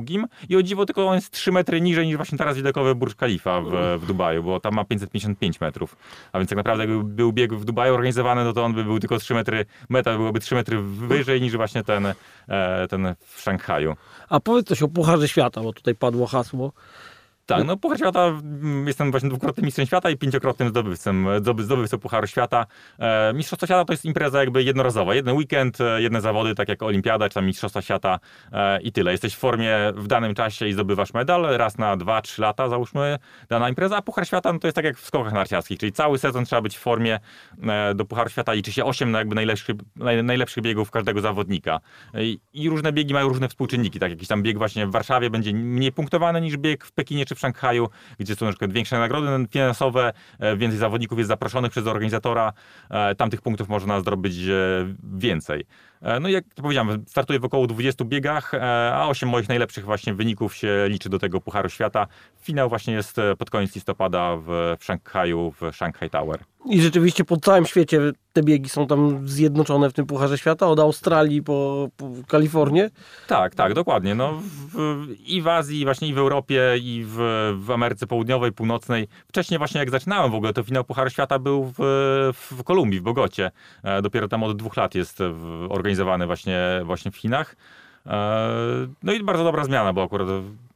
i 0.49 0.55
o 0.55 0.63
dziwo 0.63 0.85
tylko 0.85 1.07
on 1.07 1.15
jest 1.15 1.31
3 1.31 1.51
metry 1.51 1.81
niżej 1.81 2.07
niż 2.07 2.15
właśnie 2.15 2.37
taras 2.37 2.57
widokowy 2.57 2.95
Burj 2.95 3.13
Khalifa 3.13 3.61
w, 3.61 3.99
w 4.01 4.05
Dubaju, 4.05 4.43
bo 4.43 4.59
tam 4.59 4.73
ma 4.73 4.85
555 4.85 5.61
metrów. 5.61 5.95
A 6.31 6.37
więc 6.37 6.49
tak 6.49 6.57
naprawdę 6.57 6.83
jakby 6.85 7.03
był 7.03 7.33
bieg 7.33 7.53
w 7.53 7.65
Dubaju 7.65 7.93
organizowany, 7.93 8.43
no 8.43 8.53
to 8.53 8.65
on 8.65 8.73
by 8.73 8.83
był 8.83 8.99
tylko 8.99 9.19
3 9.19 9.33
metry, 9.33 9.65
meta 9.89 10.17
byłoby 10.17 10.39
3 10.39 10.55
metry 10.55 10.81
wyżej 10.81 11.41
niż 11.41 11.55
właśnie 11.57 11.83
ten, 11.83 12.05
e, 12.47 12.87
ten 12.89 13.15
w 13.25 13.41
Szanghaju. 13.41 13.95
A 14.29 14.39
powiedz 14.39 14.67
coś 14.67 14.81
o 14.81 14.87
Pucharze 14.87 15.27
Świata, 15.27 15.61
bo 15.61 15.73
tutaj 15.73 15.95
padło 15.95 16.27
hasło. 16.27 16.71
Tak, 17.49 17.67
no 17.67 17.77
Puchar 17.77 17.97
Świata, 17.97 18.25
mm, 18.25 18.87
jestem 18.87 19.11
właśnie 19.11 19.29
dwukrotnym 19.29 19.65
mistrzem 19.65 19.85
świata 19.85 20.09
i 20.09 20.17
pięciokrotnym 20.17 20.69
zdobywcą, 20.69 21.11
zdoby- 21.37 21.63
zdobywcą 21.63 21.97
Pucharu 21.97 22.27
Świata. 22.27 22.65
E, 22.99 23.33
Mistrzostwo 23.33 23.67
Świata 23.67 23.85
to 23.85 23.93
jest 23.93 24.05
impreza 24.05 24.39
jakby 24.39 24.63
jednorazowa, 24.63 25.15
jeden 25.15 25.35
weekend, 25.35 25.81
e, 25.81 26.01
jedne 26.01 26.21
zawody, 26.21 26.55
tak 26.55 26.69
jak 26.69 26.83
Olimpiada, 26.83 27.29
czy 27.29 27.35
tam 27.35 27.45
Mistrzostwa 27.45 27.81
Świata 27.81 28.19
e, 28.51 28.81
i 28.81 28.91
tyle. 28.91 29.11
Jesteś 29.11 29.35
w 29.35 29.37
formie 29.37 29.77
w 29.95 30.07
danym 30.07 30.35
czasie 30.35 30.67
i 30.67 30.73
zdobywasz 30.73 31.13
medal, 31.13 31.57
raz 31.57 31.77
na 31.77 31.97
dwa, 31.97 32.21
trzy 32.21 32.41
lata 32.41 32.69
załóżmy 32.69 33.19
dana 33.49 33.69
impreza, 33.69 33.97
a 33.97 34.01
Puchar 34.01 34.27
Świata 34.27 34.53
no 34.53 34.59
to 34.59 34.67
jest 34.67 34.75
tak 34.75 34.85
jak 34.85 34.97
w 34.97 35.05
skokach 35.05 35.33
narciarskich, 35.33 35.79
czyli 35.79 35.91
cały 35.91 36.17
sezon 36.17 36.45
trzeba 36.45 36.61
być 36.61 36.77
w 36.77 36.79
formie 36.79 37.19
e, 37.63 37.95
do 37.95 38.05
Pucharu 38.05 38.29
Świata, 38.29 38.53
liczy 38.53 38.71
się 38.71 38.85
osiem 38.85 39.13
jakby 39.13 39.35
najlepszych, 39.35 39.75
naj, 39.95 40.23
najlepszych 40.23 40.63
biegów 40.63 40.91
każdego 40.91 41.21
zawodnika. 41.21 41.79
I, 42.13 42.39
I 42.53 42.69
różne 42.69 42.93
biegi 42.93 43.13
mają 43.13 43.27
różne 43.27 43.49
współczynniki, 43.49 43.99
tak 43.99 44.11
jakiś 44.11 44.27
tam 44.27 44.43
bieg 44.43 44.57
właśnie 44.57 44.87
w 44.87 44.91
Warszawie 44.91 45.29
będzie 45.29 45.53
mniej 45.53 45.91
punktowany 45.91 46.41
niż 46.41 46.57
bieg 46.57 46.85
w 46.85 46.91
Pekinie 46.91 47.25
czy 47.25 47.35
w 47.35 47.38
Szanghaju, 47.39 47.89
gdzie 48.19 48.35
są 48.35 48.45
na 48.45 48.51
przykład 48.51 48.71
większe 48.71 48.99
nagrody 48.99 49.47
finansowe, 49.51 50.13
e, 50.39 50.57
więcej 50.57 50.79
zawodników 50.79 51.17
jest 51.17 51.27
zaproszonych 51.27 51.71
przez 51.71 51.87
organizatora, 51.87 52.53
e, 52.89 53.15
tam 53.15 53.29
tych 53.29 53.41
punktów 53.41 53.69
można 53.69 54.01
zrobić 54.01 54.37
e, 54.47 54.95
więcej. 55.03 55.65
E, 56.01 56.19
No 56.19 56.29
i 56.29 56.31
jak 56.31 56.45
powiedziałem, 56.55 57.05
startuję 57.07 57.39
w 57.39 57.45
około 57.45 57.67
20 57.67 58.05
biegach, 58.05 58.53
e, 58.53 58.93
a 58.93 59.07
8 59.07 59.29
moich 59.29 59.49
najlepszych 59.49 59.85
właśnie 59.85 60.13
wyników 60.13 60.55
się 60.55 60.85
liczy 60.87 61.09
do 61.09 61.19
tego 61.19 61.41
Pucharu 61.41 61.69
Świata. 61.69 62.07
Finał 62.41 62.69
właśnie 62.69 62.93
jest 62.93 63.19
e, 63.19 63.35
pod 63.35 63.49
koniec 63.49 63.75
listopada 63.75 64.35
w, 64.37 64.75
Szanghaju, 64.79 65.53
w 65.61 65.75
Shanghai 65.75 66.09
Tower. 66.09 66.39
I 66.65 66.81
rzeczywiście 66.81 67.25
po 67.25 67.37
całym 67.37 67.65
świecie 67.65 68.11
te 68.33 68.43
biegi 68.43 68.69
są 68.69 68.87
tam 68.87 69.27
zjednoczone 69.27 69.89
w 69.89 69.93
tym 69.93 70.05
Pucharze 70.05 70.37
Świata, 70.37 70.67
od 70.67 70.79
Australii 70.79 71.43
po, 71.43 71.89
po 71.97 72.11
Kalifornię. 72.27 72.89
Tak, 73.27 73.55
tak, 73.55 73.73
dokładnie. 73.73 74.15
No, 74.15 74.41
w, 74.41 75.07
I 75.25 75.41
w 75.41 75.47
Azji, 75.47 75.83
właśnie 75.85 76.07
i 76.07 76.13
w 76.13 76.17
Europie, 76.17 76.77
i 76.81 77.05
w, 77.07 77.17
w 77.59 77.71
Ameryce 77.71 78.07
Południowej, 78.07 78.51
Północnej. 78.51 79.07
Wcześniej 79.27 79.57
właśnie 79.57 79.79
jak 79.79 79.89
zaczynałem 79.89 80.31
w 80.31 80.35
ogóle, 80.35 80.53
to 80.53 80.63
finał 80.63 80.83
Pucharu 80.83 81.09
Świata 81.09 81.39
był 81.39 81.73
w, 81.77 81.79
w 82.33 82.63
Kolumbii, 82.63 82.99
w 82.99 83.03
Bogocie. 83.03 83.51
Dopiero 84.01 84.27
tam 84.27 84.43
od 84.43 84.57
dwóch 84.57 84.77
lat 84.77 84.95
jest 84.95 85.17
w, 85.19 85.67
organizowany 85.89 86.25
właśnie, 86.25 86.59
właśnie 86.85 87.11
w 87.11 87.17
Chinach. 87.17 87.55
E, 88.05 88.47
No 89.03 89.13
i 89.13 89.23
bardzo 89.23 89.43
dobra 89.43 89.63
zmiana, 89.63 89.93
bo 89.93 90.03
akurat 90.03 90.27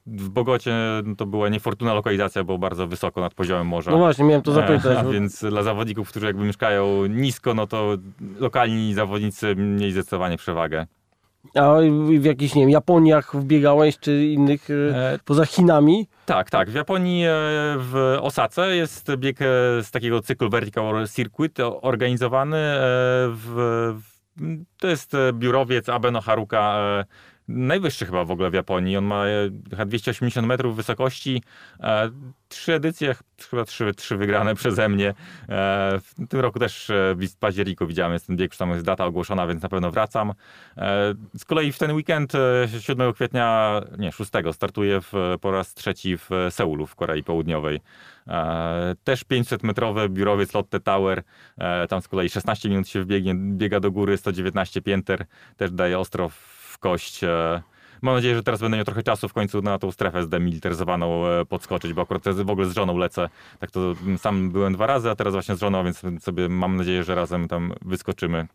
w 0.08 0.30
Bogocie 0.30 0.74
no, 1.06 1.16
to 1.16 1.26
była 1.26 1.50
niefortunna 1.50 1.94
lokalizacja, 1.94 2.44
bo 2.44 2.58
bardzo 2.58 2.88
wysoko 2.88 3.22
nad 3.22 3.34
poziomem 3.34 3.68
morza. 3.68 3.92
No 3.92 3.98
właśnie, 3.98 4.26
miałem 4.26 4.42
to 4.42 4.52
zapytać. 4.52 4.86
E, 4.86 5.00
A 5.00 5.04
bo- 5.04 5.12
więc 5.12 5.46
dla 5.46 5.64
zawodników, 5.64 6.10
którzy 6.10 6.26
jakby 6.26 6.46
mieszkają 6.46 7.06
nisko, 7.06 7.54
no 7.54 7.68
to 7.68 7.98
lokalni 8.40 8.94
zawodnicy 8.94 9.56
mieli 9.56 9.92
zdecydowanie 9.92 10.38
przewagę. 10.38 10.86
A 11.56 11.76
w 12.20 12.24
jakichś, 12.24 12.56
nie 12.56 12.62
wiem, 12.62 12.70
Japoniach 12.70 13.36
wbiegałeś, 13.36 14.00
czy 14.00 14.26
innych, 14.26 14.70
e, 14.70 14.96
E, 15.14 15.20
poza 15.26 15.46
Chinami? 15.46 16.08
Tak, 16.26 16.50
tak. 16.50 16.70
W 16.70 16.74
Japonii, 16.74 17.24
w 17.78 18.18
Osace 18.22 18.76
jest 18.76 19.16
bieg 19.16 19.38
z 19.82 19.92
takiego 19.92 20.22
cyklu 20.22 20.50
Vertical 20.50 21.08
Circuit 21.08 21.58
organizowany. 21.82 22.58
w, 23.30 23.94
to 24.78 24.88
jest 24.88 25.14
e, 25.14 25.34
biurowiec 25.34 25.90
Abeno 25.90 26.22
Haruka, 26.22 26.76
e, 26.78 27.06
najwyższy 27.48 28.06
chyba 28.06 28.26
w 28.26 28.32
ogóle 28.32 28.50
w 28.50 28.54
Japonii. 28.54 28.98
On 28.98 29.06
ma 29.06 29.26
e, 29.28 29.50
chyba 29.70 29.86
280 29.86 30.48
metrów 30.48 30.76
wysokości. 30.76 31.44
Trzy 32.50 32.74
edycje, 32.74 33.14
ch- 33.14 33.24
chyba 33.50 33.66
trzy, 33.66 33.94
trzy 33.94 34.18
wygrane 34.18 34.56
przeze 34.62 34.90
mnie. 34.90 35.10
E, 35.10 35.14
W 36.00 36.28
tym 36.30 36.40
roku 36.40 36.60
też 36.60 36.90
e, 36.90 37.16
w 37.18 37.36
październiku 37.40 37.88
widziałem, 37.88 38.14
jest 38.14 38.28
ten 38.28 38.36
bieg, 38.38 38.56
tam 38.56 38.70
jest 38.70 38.86
data 38.86 39.06
ogłoszona, 39.06 39.48
więc 39.48 39.64
na 39.64 39.70
pewno 39.70 39.92
wracam. 39.92 40.34
Z 41.38 41.46
kolei 41.46 41.72
w 41.72 41.78
ten 41.78 41.92
weekend 41.92 42.36
e, 42.36 42.68
7 42.80 43.14
kwietnia, 43.14 43.82
nie 43.98 44.12
6, 44.12 44.32
startuję 44.52 45.02
w, 45.02 45.14
po 45.42 45.52
raz 45.52 45.74
trzeci 45.74 46.18
w 46.18 46.30
Seulu 46.50 46.88
w 46.88 46.96
Korei 46.96 47.24
Południowej. 47.24 47.80
Też 49.04 49.26
500-metrowy 49.26 50.10
biurowiec 50.10 50.54
Lotte 50.54 50.80
Tower. 50.80 51.24
Tam 51.90 52.02
z 52.02 52.08
kolei 52.08 52.30
16 52.30 52.70
minut 52.70 52.88
się 52.88 53.02
wbiegnie, 53.02 53.36
biega 53.36 53.80
do 53.80 53.92
góry, 53.92 54.18
119 54.18 54.82
pięter. 54.82 55.26
Też 55.58 55.72
daje 55.72 56.00
ostro 56.00 56.30
E, 57.24 57.62
Mam 58.04 58.16
nadzieję, 58.16 58.36
że 58.36 58.44
teraz 58.44 58.62
będę 58.62 58.78
miał 58.78 58.86
trochę 58.86 59.04
czasu 59.04 59.30
w 59.30 59.34
końcu 59.34 59.62
na 59.62 59.80
tą 59.80 59.92
strefę 59.92 60.24
zdemilitaryzowaną 60.24 61.28
e, 61.28 61.46
podskoczyć, 61.46 61.94
bo 61.94 62.02
akurat 62.02 62.24
w 62.24 62.50
ogóle 62.50 62.68
z 62.68 62.74
żoną 62.74 62.98
lecę. 62.98 63.30
Tak 63.60 63.72
to 63.72 63.80
mm, 64.04 64.18
sam 64.18 64.52
byłem 64.52 64.74
dwa 64.74 64.88
razy, 64.88 65.10
a 65.10 65.16
teraz 65.16 65.34
właśnie 65.34 65.56
z 65.56 65.60
żoną, 65.60 65.84
więc 65.84 66.02
sobie 66.24 66.50
mam 66.50 66.78
nadzieję, 66.78 67.04
że 67.04 67.16
razem 67.16 67.48
tam 67.48 67.74
wyskoczymy. 67.82 68.48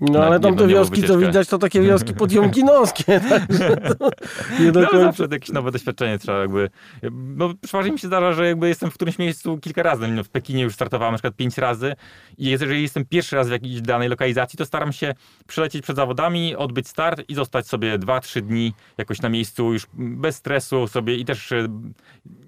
No 0.00 0.24
ale 0.24 0.40
tam 0.40 0.56
te 0.56 0.66
wioski, 0.66 1.02
co 1.02 1.18
widać, 1.18 1.48
to 1.48 1.58
takie 1.58 1.80
wioski 1.88 2.14
podjomkinowskie. 2.14 3.20
Także 3.20 3.76
to 3.76 4.10
nie 4.60 4.72
do 4.72 4.80
No, 4.80 4.86
końca. 4.86 5.04
zawsze 5.04 5.26
jakieś 5.30 5.48
nowe 5.48 5.70
doświadczenie 5.70 6.18
trzeba 6.18 6.38
jakby... 6.40 6.70
No, 7.12 7.54
przeważnie 7.62 7.92
mi 7.92 7.98
się 7.98 8.06
zdarza, 8.06 8.32
że 8.32 8.46
jakby 8.46 8.68
jestem 8.68 8.90
w 8.90 8.94
którymś 8.94 9.18
miejscu 9.18 9.58
kilka 9.58 9.82
razy. 9.82 10.08
No, 10.08 10.24
w 10.24 10.28
Pekinie 10.28 10.62
już 10.62 10.74
startowałem 10.74 11.12
na 11.12 11.18
przykład 11.18 11.36
pięć 11.36 11.58
razy 11.58 11.94
i 12.38 12.44
jeżeli 12.50 12.82
jestem 12.82 13.04
pierwszy 13.04 13.36
raz 13.36 13.48
w 13.48 13.50
jakiejś 13.50 13.80
danej 13.80 14.08
lokalizacji, 14.08 14.56
to 14.56 14.66
staram 14.66 14.92
się 14.92 15.14
przylecieć 15.46 15.82
przed 15.82 15.96
zawodami, 15.96 16.56
odbyć 16.56 16.88
start 16.88 17.22
i 17.28 17.34
zostać 17.34 17.66
sobie 17.66 17.98
dwa, 17.98 18.20
trzy 18.20 18.42
dni 18.42 18.74
jakoś 18.98 19.22
na 19.22 19.28
miejscu 19.28 19.72
już 19.72 19.86
bez 19.94 20.36
stresu 20.36 20.86
sobie 20.88 21.16
i 21.16 21.24
też 21.24 21.52
e, 21.52 21.66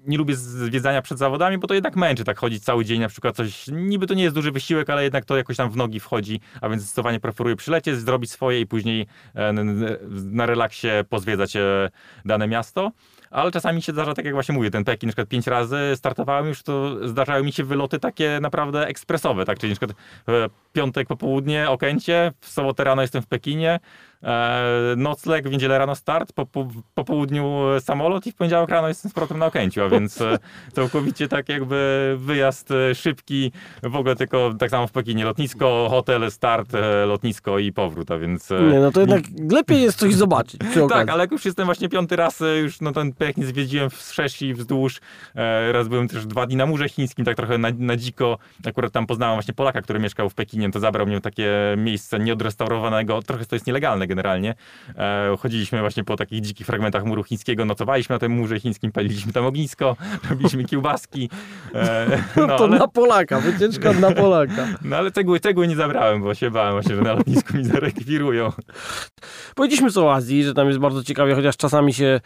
nie 0.07 0.17
lubię 0.17 0.35
zwiedzania 0.35 1.01
przed 1.01 1.17
zawodami, 1.17 1.57
bo 1.57 1.67
to 1.67 1.73
jednak 1.73 1.95
męczy 1.95 2.23
tak 2.23 2.39
chodzić 2.39 2.63
cały 2.63 2.85
dzień 2.85 2.99
na 3.01 3.07
przykład 3.07 3.35
coś, 3.35 3.67
niby 3.71 4.07
to 4.07 4.13
nie 4.13 4.23
jest 4.23 4.35
duży 4.35 4.51
wysiłek, 4.51 4.89
ale 4.89 5.03
jednak 5.03 5.25
to 5.25 5.37
jakoś 5.37 5.57
tam 5.57 5.69
w 5.69 5.77
nogi 5.77 5.99
wchodzi, 5.99 6.39
a 6.61 6.69
więc 6.69 6.81
zdecydowanie 6.81 7.19
preferuję 7.19 7.34
przylecieć, 7.57 7.95
zrobić 7.95 8.31
swoje 8.31 8.59
i 8.59 8.67
później 8.67 9.07
e, 9.35 9.53
na 10.11 10.45
relaksie 10.45 10.87
pozwiedzać 11.09 11.55
e, 11.55 11.89
dane 12.25 12.47
miasto. 12.47 12.91
Ale 13.31 13.51
czasami 13.51 13.81
się 13.81 13.91
zdarza, 13.91 14.13
tak 14.13 14.25
jak 14.25 14.33
właśnie 14.33 14.55
mówię, 14.55 14.71
ten 14.71 14.83
Pekin 14.83 15.07
na 15.07 15.11
przykład 15.11 15.27
pięć 15.27 15.47
razy 15.47 15.77
startowałem 15.95 16.47
już, 16.47 16.63
to 16.63 17.07
zdarzały 17.09 17.43
mi 17.43 17.51
się 17.51 17.63
wyloty 17.63 17.99
takie 17.99 18.39
naprawdę 18.41 18.87
ekspresowe, 18.87 19.45
tak? 19.45 19.59
Czyli 19.59 19.73
na 19.73 19.77
przykład 19.77 19.97
e, 20.29 20.49
piątek 20.73 21.07
popołudnie 21.07 21.69
Okęcie, 21.69 22.31
w 22.41 22.49
sobotę 22.49 22.83
rano 22.83 23.01
jestem 23.01 23.21
w 23.21 23.27
Pekinie, 23.27 23.79
e, 24.23 24.93
nocleg, 24.97 25.47
w 25.47 25.51
niedzielę 25.51 25.77
rano 25.77 25.95
start, 25.95 26.33
po, 26.33 26.45
po, 26.45 26.67
po 26.93 27.03
południu 27.03 27.61
samolot 27.79 28.27
i 28.27 28.31
w 28.31 28.35
poniedziałek 28.35 28.69
rano 28.69 28.87
jestem 28.87 29.11
z 29.11 29.13
powrotem 29.13 29.37
na 29.37 29.45
Okęciu, 29.45 29.83
a 29.83 29.89
więc 29.89 30.21
e, 30.21 30.37
całkowicie 30.73 31.27
tak 31.27 31.49
jakby 31.49 32.15
wyjazd 32.19 32.71
e, 32.71 32.95
szybki, 32.95 33.51
w 33.83 33.95
ogóle 33.95 34.15
tylko 34.15 34.53
tak 34.59 34.69
samo 34.69 34.87
w 34.87 34.91
Pekinie 34.91 35.25
lotnisko, 35.25 35.87
hotel, 35.89 36.31
start, 36.31 36.75
e, 36.75 37.05
lotnisko 37.05 37.59
i 37.59 37.71
powrót, 37.71 38.11
a 38.11 38.17
więc... 38.17 38.51
e, 38.51 38.61
Nie, 38.61 38.79
no 38.79 38.91
to 38.91 38.99
jednak 38.99 39.21
lepiej 39.51 39.81
jest 39.81 39.99
coś 39.99 40.13
zobaczyć 40.13 40.61
tak, 40.89 41.09
ale 41.09 41.23
jak 41.23 41.31
już 41.31 41.45
jestem 41.45 41.65
właśnie 41.65 41.89
piąty 41.89 42.15
raz, 42.15 42.41
e, 42.41 42.57
już 42.57 42.81
no 42.81 42.91
ten 42.91 43.13
Pekin 43.27 43.45
zwiedziłem 43.45 43.89
wszerz 43.89 44.41
i 44.41 44.53
wzdłuż. 44.53 44.99
E, 45.35 45.71
Raz 45.71 45.87
byłem 45.87 46.07
też 46.07 46.25
dwa 46.25 46.45
dni 46.45 46.55
na 46.55 46.65
Murze 46.65 46.89
Chińskim, 46.89 47.25
tak 47.25 47.37
trochę 47.37 47.57
na, 47.57 47.67
na 47.77 47.95
dziko. 47.95 48.37
Akurat 48.67 48.91
tam 48.91 49.07
poznałem 49.07 49.35
właśnie 49.35 49.53
Polaka, 49.53 49.81
który 49.81 49.99
mieszkał 49.99 50.29
w 50.29 50.33
Pekinie, 50.33 50.71
to 50.71 50.79
zabrał 50.79 51.05
mnie 51.07 51.17
w 51.19 51.21
takie 51.21 51.51
miejsce 51.77 52.19
nieodrestaurowanego, 52.19 53.21
trochę 53.21 53.45
to 53.45 53.55
jest 53.55 53.67
nielegalne 53.67 54.07
generalnie. 54.07 54.55
E, 54.97 55.35
Chodziliśmy 55.39 55.79
właśnie 55.79 56.03
po 56.03 56.15
takich 56.15 56.41
dzikich 56.41 56.67
fragmentach 56.67 57.03
muru 57.05 57.23
chińskiego, 57.23 57.65
nocowaliśmy 57.65 58.15
na 58.15 58.19
tym 58.19 58.31
Murze 58.31 58.59
Chińskim, 58.59 58.91
paliliśmy 58.91 59.33
tam 59.33 59.45
ognisko, 59.45 59.95
robiliśmy 60.29 60.63
kiełbaski. 60.65 61.29
E, 61.75 62.05
No, 62.35 62.47
to 62.57 62.63
ale- 62.63 62.79
na 62.79 62.87
Polaka, 62.87 63.39
wycieczka 63.39 63.93
na 63.93 64.11
Polaka. 64.11 64.67
no 64.81 64.95
ale 64.97 65.11
cegły, 65.11 65.39
cegły 65.39 65.67
nie 65.67 65.75
zabrałem, 65.75 66.21
bo 66.21 66.35
się 66.35 66.51
bałem 66.51 66.73
właśnie, 66.73 66.95
że 66.95 67.01
na 67.01 67.13
lotnisku 67.13 67.57
mi 67.57 67.63
zarekwirują. 67.65 68.51
Powiedzieliśmy 69.55 69.91
co 69.91 70.05
o 70.05 70.13
Azji, 70.13 70.43
że 70.43 70.53
tam 70.53 70.67
jest 70.67 70.79
bardzo 70.79 71.03
ciekawie, 71.03 71.35
chociaż 71.35 71.57
czasami 71.57 71.93
się 71.93 72.19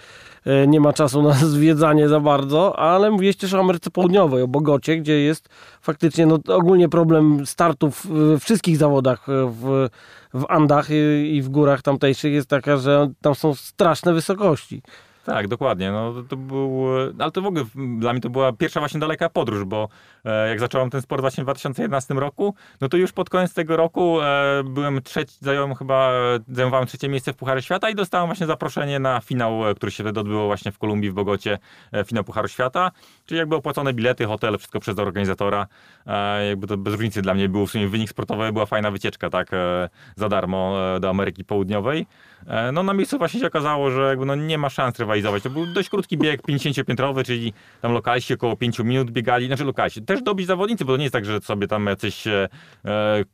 nie 0.68 0.80
ma 0.80 0.94
czasu 0.94 1.22
na 1.22 1.34
zwiedzanie 1.56 2.10
za 2.10 2.20
bardzo, 2.20 2.80
ale 2.80 3.12
mówiłeś 3.12 3.38
też 3.38 3.54
o 3.54 3.60
Ameryce 3.60 3.92
Południowej, 3.92 4.42
o 4.44 4.48
Bogocie, 4.48 4.98
gdzie 4.98 5.20
jest 5.20 5.50
faktycznie 5.82 6.26
no, 6.26 6.40
ogólnie 6.48 6.90
problem 6.90 7.46
startów 7.46 8.06
w 8.10 8.40
wszystkich 8.40 8.78
zawodach 8.78 9.30
e, 9.30 9.52
w, 9.52 9.90
w 10.34 10.46
Andach 10.50 10.88
i, 11.24 11.42
w 11.42 11.50
górach 11.50 11.82
tamtejszych 11.82 12.34
jest 12.34 12.50
taka, 12.50 12.78
że 12.78 13.10
tam 13.22 13.36
są 13.36 13.56
straszne 13.56 14.14
wysokości. 14.14 14.82
Tak, 15.26 15.48
dokładnie. 15.48 15.92
No, 15.92 16.14
to 16.30 16.38
był, 16.38 16.86
ale 17.20 17.32
to 17.32 17.42
w 17.42 17.46
ogóle 17.46 17.66
dla 18.00 18.14
mnie 18.14 18.22
to 18.22 18.30
była 18.30 18.54
pierwsza 18.54 18.80
właśnie 18.80 19.00
daleka 19.00 19.30
podróż, 19.30 19.64
bo 19.64 19.84
e, 19.84 20.19
jak 20.50 20.60
zacząłem 20.60 20.90
ten 20.90 21.02
sport 21.02 21.22
właśnie 21.22 21.44
w 21.44 21.46
2011 21.46 22.14
roku, 22.14 22.56
no 22.82 22.90
to 22.90 22.98
już 22.98 23.12
pod 23.12 23.30
koniec 23.30 23.54
tego 23.54 23.78
roku 23.78 24.22
e, 24.22 24.64
byłem 24.64 25.02
trzeci, 25.02 25.38
zająłem 25.42 25.76
chyba, 25.76 26.12
zajmowałem 26.48 26.88
trzecie 26.88 27.10
miejsce 27.10 27.34
w 27.34 27.36
Pucharze 27.36 27.62
Świata 27.62 27.90
i 27.90 27.96
dostałem 27.96 28.28
właśnie 28.28 28.48
zaproszenie 28.48 29.00
na 29.00 29.22
finał, 29.22 29.70
e, 29.70 29.76
który 29.76 29.92
się 29.92 30.04
wtedy 30.04 30.20
odbyło 30.20 30.46
właśnie 30.46 30.72
w 30.72 30.78
Kolumbii, 30.78 31.12
w 31.12 31.14
Bogocie, 31.14 31.60
e, 31.92 32.04
finał 32.04 32.24
Pucharu 32.24 32.48
Świata, 32.48 32.92
czyli 33.26 33.40
jakby 33.40 33.56
opłacone 33.56 33.94
bilety, 33.94 34.26
hotel, 34.26 34.58
wszystko 34.58 34.80
przez 34.80 35.00
organizatora, 35.00 35.68
e, 36.08 36.48
jakby 36.48 36.68
to 36.68 36.78
bez 36.78 36.94
różnicy 36.94 37.22
dla 37.22 37.34
mnie 37.34 37.50
był 37.50 37.68
w 37.68 37.72
sumie 37.72 37.88
wynik 37.88 38.10
sportowy, 38.10 38.54
była 38.54 38.66
fajna 38.66 38.92
wycieczka, 38.92 39.30
tak, 39.30 39.54
e, 39.54 39.90
za 40.16 40.30
darmo 40.30 40.76
e, 40.96 41.00
do 41.00 41.10
Ameryki 41.10 41.46
Południowej. 41.46 42.06
E, 42.48 42.72
no 42.72 42.84
na 42.84 42.94
miejscu 42.94 43.18
właśnie 43.18 43.40
się 43.40 43.48
okazało, 43.48 43.92
że 43.92 44.02
jakby 44.10 44.26
no 44.26 44.36
nie 44.36 44.58
ma 44.58 44.70
szans 44.70 45.00
rywalizować. 45.00 45.44
To 45.44 45.50
był 45.50 45.66
dość 45.74 45.90
krótki 45.90 46.18
bieg, 46.18 46.42
50-piętrowy, 46.42 47.24
czyli 47.26 47.54
tam 47.82 47.94
lokalsi 47.94 48.34
około 48.34 48.56
5 48.56 48.80
minut 48.80 49.12
biegali, 49.12 49.48
znaczy 49.48 49.64
lokalsi, 49.64 50.02
też 50.02 50.19
dobić 50.24 50.48
zawodnicy, 50.48 50.86
bo 50.86 50.94
to 50.94 50.98
nie 50.98 51.04
jest 51.04 51.14
tak, 51.14 51.26
że 51.26 51.42
sobie 51.42 51.68
tam 51.68 51.86
jacyś 51.86 52.28
e, 52.28 52.50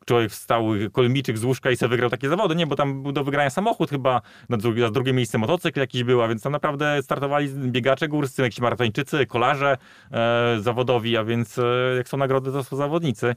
człowiek 0.06 0.30
wstał, 0.30 0.64
kolmiczyk 0.92 1.38
z 1.38 1.44
łóżka 1.44 1.70
i 1.70 1.76
sobie 1.76 1.90
wygrał 1.90 2.10
takie 2.10 2.28
zawody, 2.28 2.54
nie, 2.54 2.66
bo 2.66 2.76
tam 2.76 3.02
był 3.02 3.12
do 3.12 3.24
wygrania 3.24 3.50
samochód 3.50 3.90
chyba, 3.90 4.22
na 4.48 4.56
drugie, 4.56 4.82
na 4.82 4.90
drugie 4.90 5.12
miejsce 5.12 5.38
motocykl 5.38 5.80
jakiś 5.80 6.04
był, 6.04 6.22
a 6.22 6.28
więc 6.28 6.42
tam 6.42 6.52
naprawdę 6.52 7.02
startowali 7.02 7.48
biegacze 7.48 8.08
górscy, 8.08 8.42
jakieś 8.42 8.60
maratończycy, 8.60 9.26
kolarze 9.26 9.76
e, 10.12 10.56
zawodowi, 10.60 11.16
a 11.16 11.24
więc 11.24 11.58
e, 11.58 11.62
jak 11.96 12.08
są 12.08 12.16
nagrody, 12.16 12.52
to 12.52 12.64
są 12.64 12.76
zawodnicy. 12.76 13.34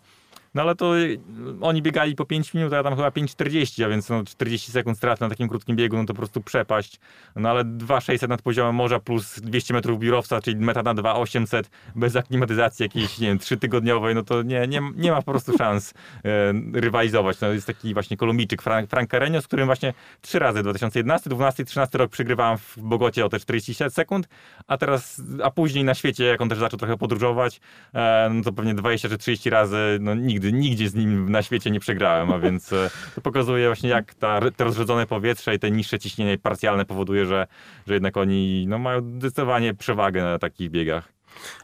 No 0.54 0.62
ale 0.62 0.76
to 0.76 0.98
y, 0.98 1.20
oni 1.62 1.82
biegali 1.82 2.16
po 2.16 2.26
5 2.26 2.54
minut, 2.54 2.74
a 2.74 2.76
ja 2.76 2.84
tam 2.84 2.96
chyba 2.96 3.10
5,40, 3.10 3.86
a 3.86 3.90
więc 3.90 4.10
no 4.10 4.24
40 4.24 4.72
sekund 4.72 4.98
strat 4.98 5.20
na 5.20 5.30
takim 5.30 5.50
krótkim 5.50 5.76
biegu, 5.76 5.98
no 5.98 6.06
to 6.06 6.14
po 6.14 6.18
prostu 6.18 6.42
przepaść. 6.42 7.00
No 7.36 7.50
ale 7.50 7.66
2,600 7.66 8.30
nad 8.30 8.42
poziomem 8.42 8.76
morza 8.76 9.00
plus 9.00 9.40
200 9.40 9.74
metrów 9.74 10.00
biurowca, 10.00 10.42
czyli 10.42 10.58
meta 10.58 10.84
na 10.84 10.94
2,800 10.94 11.70
bez 11.96 12.16
aklimatyzacji 12.16 12.84
jakiejś, 12.84 13.20
nie 13.20 13.28
wiem, 13.28 13.40
trzytygodniowej, 13.40 14.16
no 14.16 14.24
to 14.24 14.42
nie, 14.44 14.68
nie, 14.68 14.82
nie 14.96 15.12
ma 15.12 15.22
po 15.22 15.32
prostu 15.32 15.58
szans 15.58 15.94
e, 16.26 16.54
rywalizować. 16.74 17.42
No 17.42 17.48
jest 17.48 17.68
taki 17.68 17.94
właśnie 17.94 18.18
kolumbijczyk 18.18 18.62
Frank, 18.62 18.90
Frank 18.90 19.10
Carreño, 19.10 19.42
z 19.42 19.48
którym 19.48 19.66
właśnie 19.66 19.94
trzy 20.22 20.40
razy 20.40 20.64
2011, 20.64 21.30
12 21.30 21.66
13 21.66 21.98
rok 21.98 22.12
przygrywałem 22.12 22.58
w 22.58 22.78
Bogocie 22.78 23.26
o 23.26 23.30
te 23.30 23.40
40 23.40 23.74
sekund, 23.90 24.28
a 24.68 24.78
teraz, 24.78 25.22
a 25.44 25.52
później 25.52 25.84
na 25.84 25.94
świecie, 25.94 26.24
jak 26.26 26.42
on 26.42 26.50
też 26.50 26.58
zaczął 26.58 26.80
trochę 26.80 26.98
podróżować, 26.98 27.62
e, 27.94 28.30
no 28.34 28.44
to 28.44 28.54
pewnie 28.54 28.74
20 28.74 29.10
czy 29.10 29.18
30 29.18 29.50
razy, 29.50 29.98
no 30.02 30.16
nigdy 30.16 30.39
nigdy, 30.40 30.70
nigdzie 30.70 30.90
z 30.90 30.96
nim 30.96 31.32
na 31.32 31.44
świecie 31.44 31.72
nie 31.72 31.80
przegrałem, 31.80 32.32
a 32.32 32.40
więc 32.40 32.74
e, 32.74 32.90
to 33.16 33.22
pokazuje 33.22 33.68
właśnie 33.68 33.90
jak 33.90 34.14
ta, 34.14 34.40
te 34.52 34.64
rozrzedzone 34.64 35.08
powietrze 35.08 35.56
i 35.56 35.60
te 35.60 35.72
niższe 35.72 36.00
ciśnienie 36.00 36.38
parcjalne 36.38 36.86
powoduje, 36.86 37.26
że, 37.26 37.48
że 37.88 37.94
jednak 37.94 38.18
oni 38.18 38.66
no, 38.68 38.78
mają 38.78 39.02
zdecydowanie 39.02 39.74
przewagę 39.74 40.24
na 40.24 40.40
takich 40.40 40.70
biegach. 40.70 41.14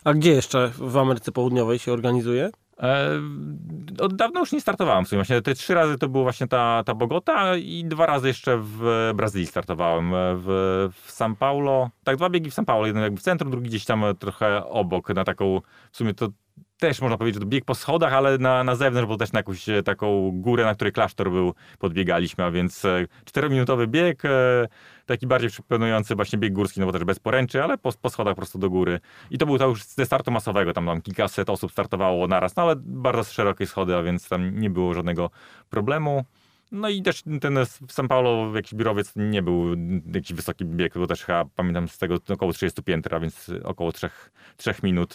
A 0.04 0.14
gdzie 0.14 0.32
jeszcze 0.32 0.72
w 0.78 0.98
Ameryce 0.98 1.32
Południowej 1.32 1.80
się 1.80 1.94
organizuje? 1.94 2.50
E, 2.80 3.10
od 4.00 4.16
dawna 4.16 4.40
już 4.40 4.52
nie 4.52 4.62
startowałem 4.62 5.06
w 5.06 5.08
sumie. 5.08 5.20
Właśnie 5.20 5.42
te 5.42 5.54
trzy 5.54 5.74
razy 5.74 5.98
to 5.98 6.10
była 6.10 6.24
właśnie 6.24 6.48
ta, 6.48 6.84
ta 6.86 6.94
Bogota 6.94 7.58
i 7.58 7.86
dwa 7.86 8.06
razy 8.06 8.28
jeszcze 8.28 8.58
w 8.58 9.12
Brazylii 9.16 9.48
startowałem. 9.48 10.14
E, 10.14 10.36
w, 10.36 10.46
w 10.94 11.12
São 11.12 11.36
Paulo. 11.36 11.90
Tak, 12.04 12.18
dwa 12.18 12.30
biegi 12.30 12.52
w 12.52 12.54
São 12.54 12.66
Paulo. 12.66 12.88
Jeden 12.88 13.04
jakby 13.04 13.20
w 13.20 13.24
centrum, 13.24 13.52
drugi 13.52 13.70
gdzieś 13.70 13.86
tam 13.86 14.04
trochę 14.20 14.66
obok, 14.66 15.10
na 15.10 15.24
taką 15.24 15.62
w 15.92 15.98
sumie 15.98 16.14
to 16.14 16.28
też 16.80 17.02
można 17.02 17.18
powiedzieć, 17.18 17.42
że 17.42 17.48
bieg 17.48 17.66
po 17.66 17.76
schodach, 17.76 18.14
ale 18.14 18.38
na, 18.38 18.64
na 18.64 18.76
zewnątrz, 18.76 19.08
bo 19.08 19.18
też 19.18 19.32
na 19.32 19.40
jakąś 19.40 19.70
e, 19.70 19.84
taką 19.84 20.32
górę, 20.34 20.64
na 20.64 20.76
której 20.76 20.94
klasztor 20.94 21.32
był, 21.32 21.54
podbiegaliśmy, 21.80 22.44
a 22.44 22.52
więc 22.52 22.86
e, 22.86 23.08
czterominutowy 23.26 23.88
bieg, 23.88 24.26
e, 24.26 24.30
taki 25.06 25.28
bardziej 25.28 25.50
przekonujący 25.50 26.16
właśnie 26.16 26.40
bieg 26.40 26.54
górski, 26.54 26.80
no 26.80 26.86
bo 26.86 26.92
też 26.92 27.04
bez 27.04 27.20
poręczy, 27.20 27.64
ale 27.64 27.78
po, 27.78 27.92
po 27.92 28.10
schodach 28.10 28.34
po 28.34 28.42
prostu 28.42 28.60
do 28.60 28.70
góry. 28.70 29.00
I 29.32 29.38
to 29.38 29.46
był 29.46 29.58
to 29.58 29.68
już 29.68 29.84
ze 29.84 30.06
startu 30.06 30.32
masowego, 30.32 30.74
tam, 30.74 30.86
tam 30.86 31.02
kilkaset 31.02 31.50
osób 31.50 31.72
startowało 31.72 32.28
naraz, 32.28 32.56
no 32.56 32.64
ale 32.64 32.76
bardzo 32.78 33.34
szerokie 33.34 33.66
schody, 33.66 33.96
a 33.96 34.04
więc 34.04 34.30
tam 34.30 34.60
nie 34.60 34.70
było 34.70 34.94
żadnego 34.94 35.30
problemu. 35.70 36.26
No 36.72 36.90
i 36.90 37.02
też 37.02 37.24
ten 37.42 37.66
w 37.66 37.94
São 37.94 38.08
Paulo 38.08 38.56
jakiś 38.56 38.74
biurowiec 38.74 39.14
nie 39.16 39.42
był 39.44 39.66
jakiś 40.14 40.34
wysoki 40.34 40.66
bieg, 40.66 40.94
bo 40.98 41.08
też 41.08 41.24
chyba 41.24 41.46
pamiętam 41.56 41.88
z 41.88 41.98
tego 41.98 42.16
około 42.30 42.54
30 42.54 42.84
pięter, 42.84 43.16
a 43.16 43.20
więc 43.20 43.52
około 43.64 43.92
3, 43.92 44.10
3 44.58 44.74
minut 44.84 45.14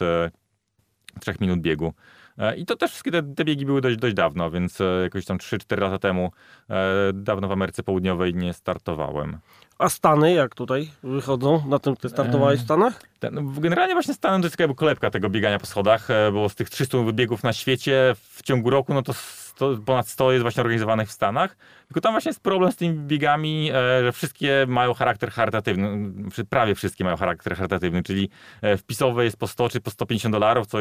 trzech 1.21 1.41
minut 1.41 1.61
biegu. 1.61 1.93
E, 2.39 2.57
I 2.57 2.67
to 2.67 2.77
też 2.77 2.91
wszystkie 2.91 3.11
te, 3.11 3.23
te, 3.23 3.45
biegi 3.45 3.67
były 3.67 3.81
dość, 3.81 3.97
dość 3.97 4.15
dawno, 4.15 4.51
więc 4.51 4.81
e, 4.81 4.85
jakoś 5.03 5.25
tam 5.25 5.39
3-4 5.39 5.81
lata 5.81 5.99
temu 5.99 6.31
e, 6.71 6.85
dawno 7.15 7.49
w 7.49 7.53
Ameryce 7.53 7.83
Południowej 7.83 8.35
nie 8.35 8.53
startowałem. 8.53 9.39
A 9.79 9.89
Stany 9.89 10.33
jak 10.33 10.55
tutaj 10.55 10.91
wychodzą? 11.03 11.69
Na 11.69 11.79
tym 11.79 11.97
ty 11.97 12.09
startowałeś 12.09 12.61
w 12.61 12.65
Stanach? 12.65 13.03
No, 13.33 13.43
generalnie 13.43 13.95
właśnie 13.95 14.15
Stanem 14.15 14.41
to 14.41 14.47
jest 14.47 14.61
jakby 14.61 14.75
kolebka 14.75 15.11
tego 15.11 15.31
biegania 15.31 15.59
po 15.59 15.67
schodach, 15.67 16.09
bo 16.33 16.49
z 16.49 16.55
tych 16.55 16.71
300 16.71 16.99
biegów 17.13 17.43
na 17.43 17.53
świecie 17.53 18.15
w 18.35 18.43
ciągu 18.43 18.71
roku, 18.71 18.95
no 18.95 19.03
to 19.03 19.13
100, 19.13 19.77
ponad 19.87 20.09
100 20.09 20.33
jest 20.33 20.43
właśnie 20.43 20.61
organizowanych 20.61 21.09
w 21.09 21.13
Stanach. 21.13 21.57
Tylko 21.91 22.01
tam 22.01 22.13
właśnie 22.13 22.29
jest 22.29 22.43
problem 22.43 22.73
z 22.73 22.77
tymi 22.77 22.95
biegami, 22.95 23.71
e, 23.71 23.75
że 24.03 24.13
wszystkie 24.13 24.67
mają 24.69 24.95
charakter 24.95 25.31
charytatywny, 25.31 26.11
prawie 26.51 26.75
wszystkie 26.75 27.05
mają 27.05 27.17
charakter 27.17 27.57
charytatywny, 27.57 28.03
czyli 28.03 28.29
e, 28.63 28.77
wpisowe 28.77 29.25
jest 29.25 29.37
po 29.37 29.47
100 29.47 29.69
czy 29.69 29.81
po 29.81 29.91
150 29.91 30.33
dolarów, 30.33 30.67
co, 30.67 30.79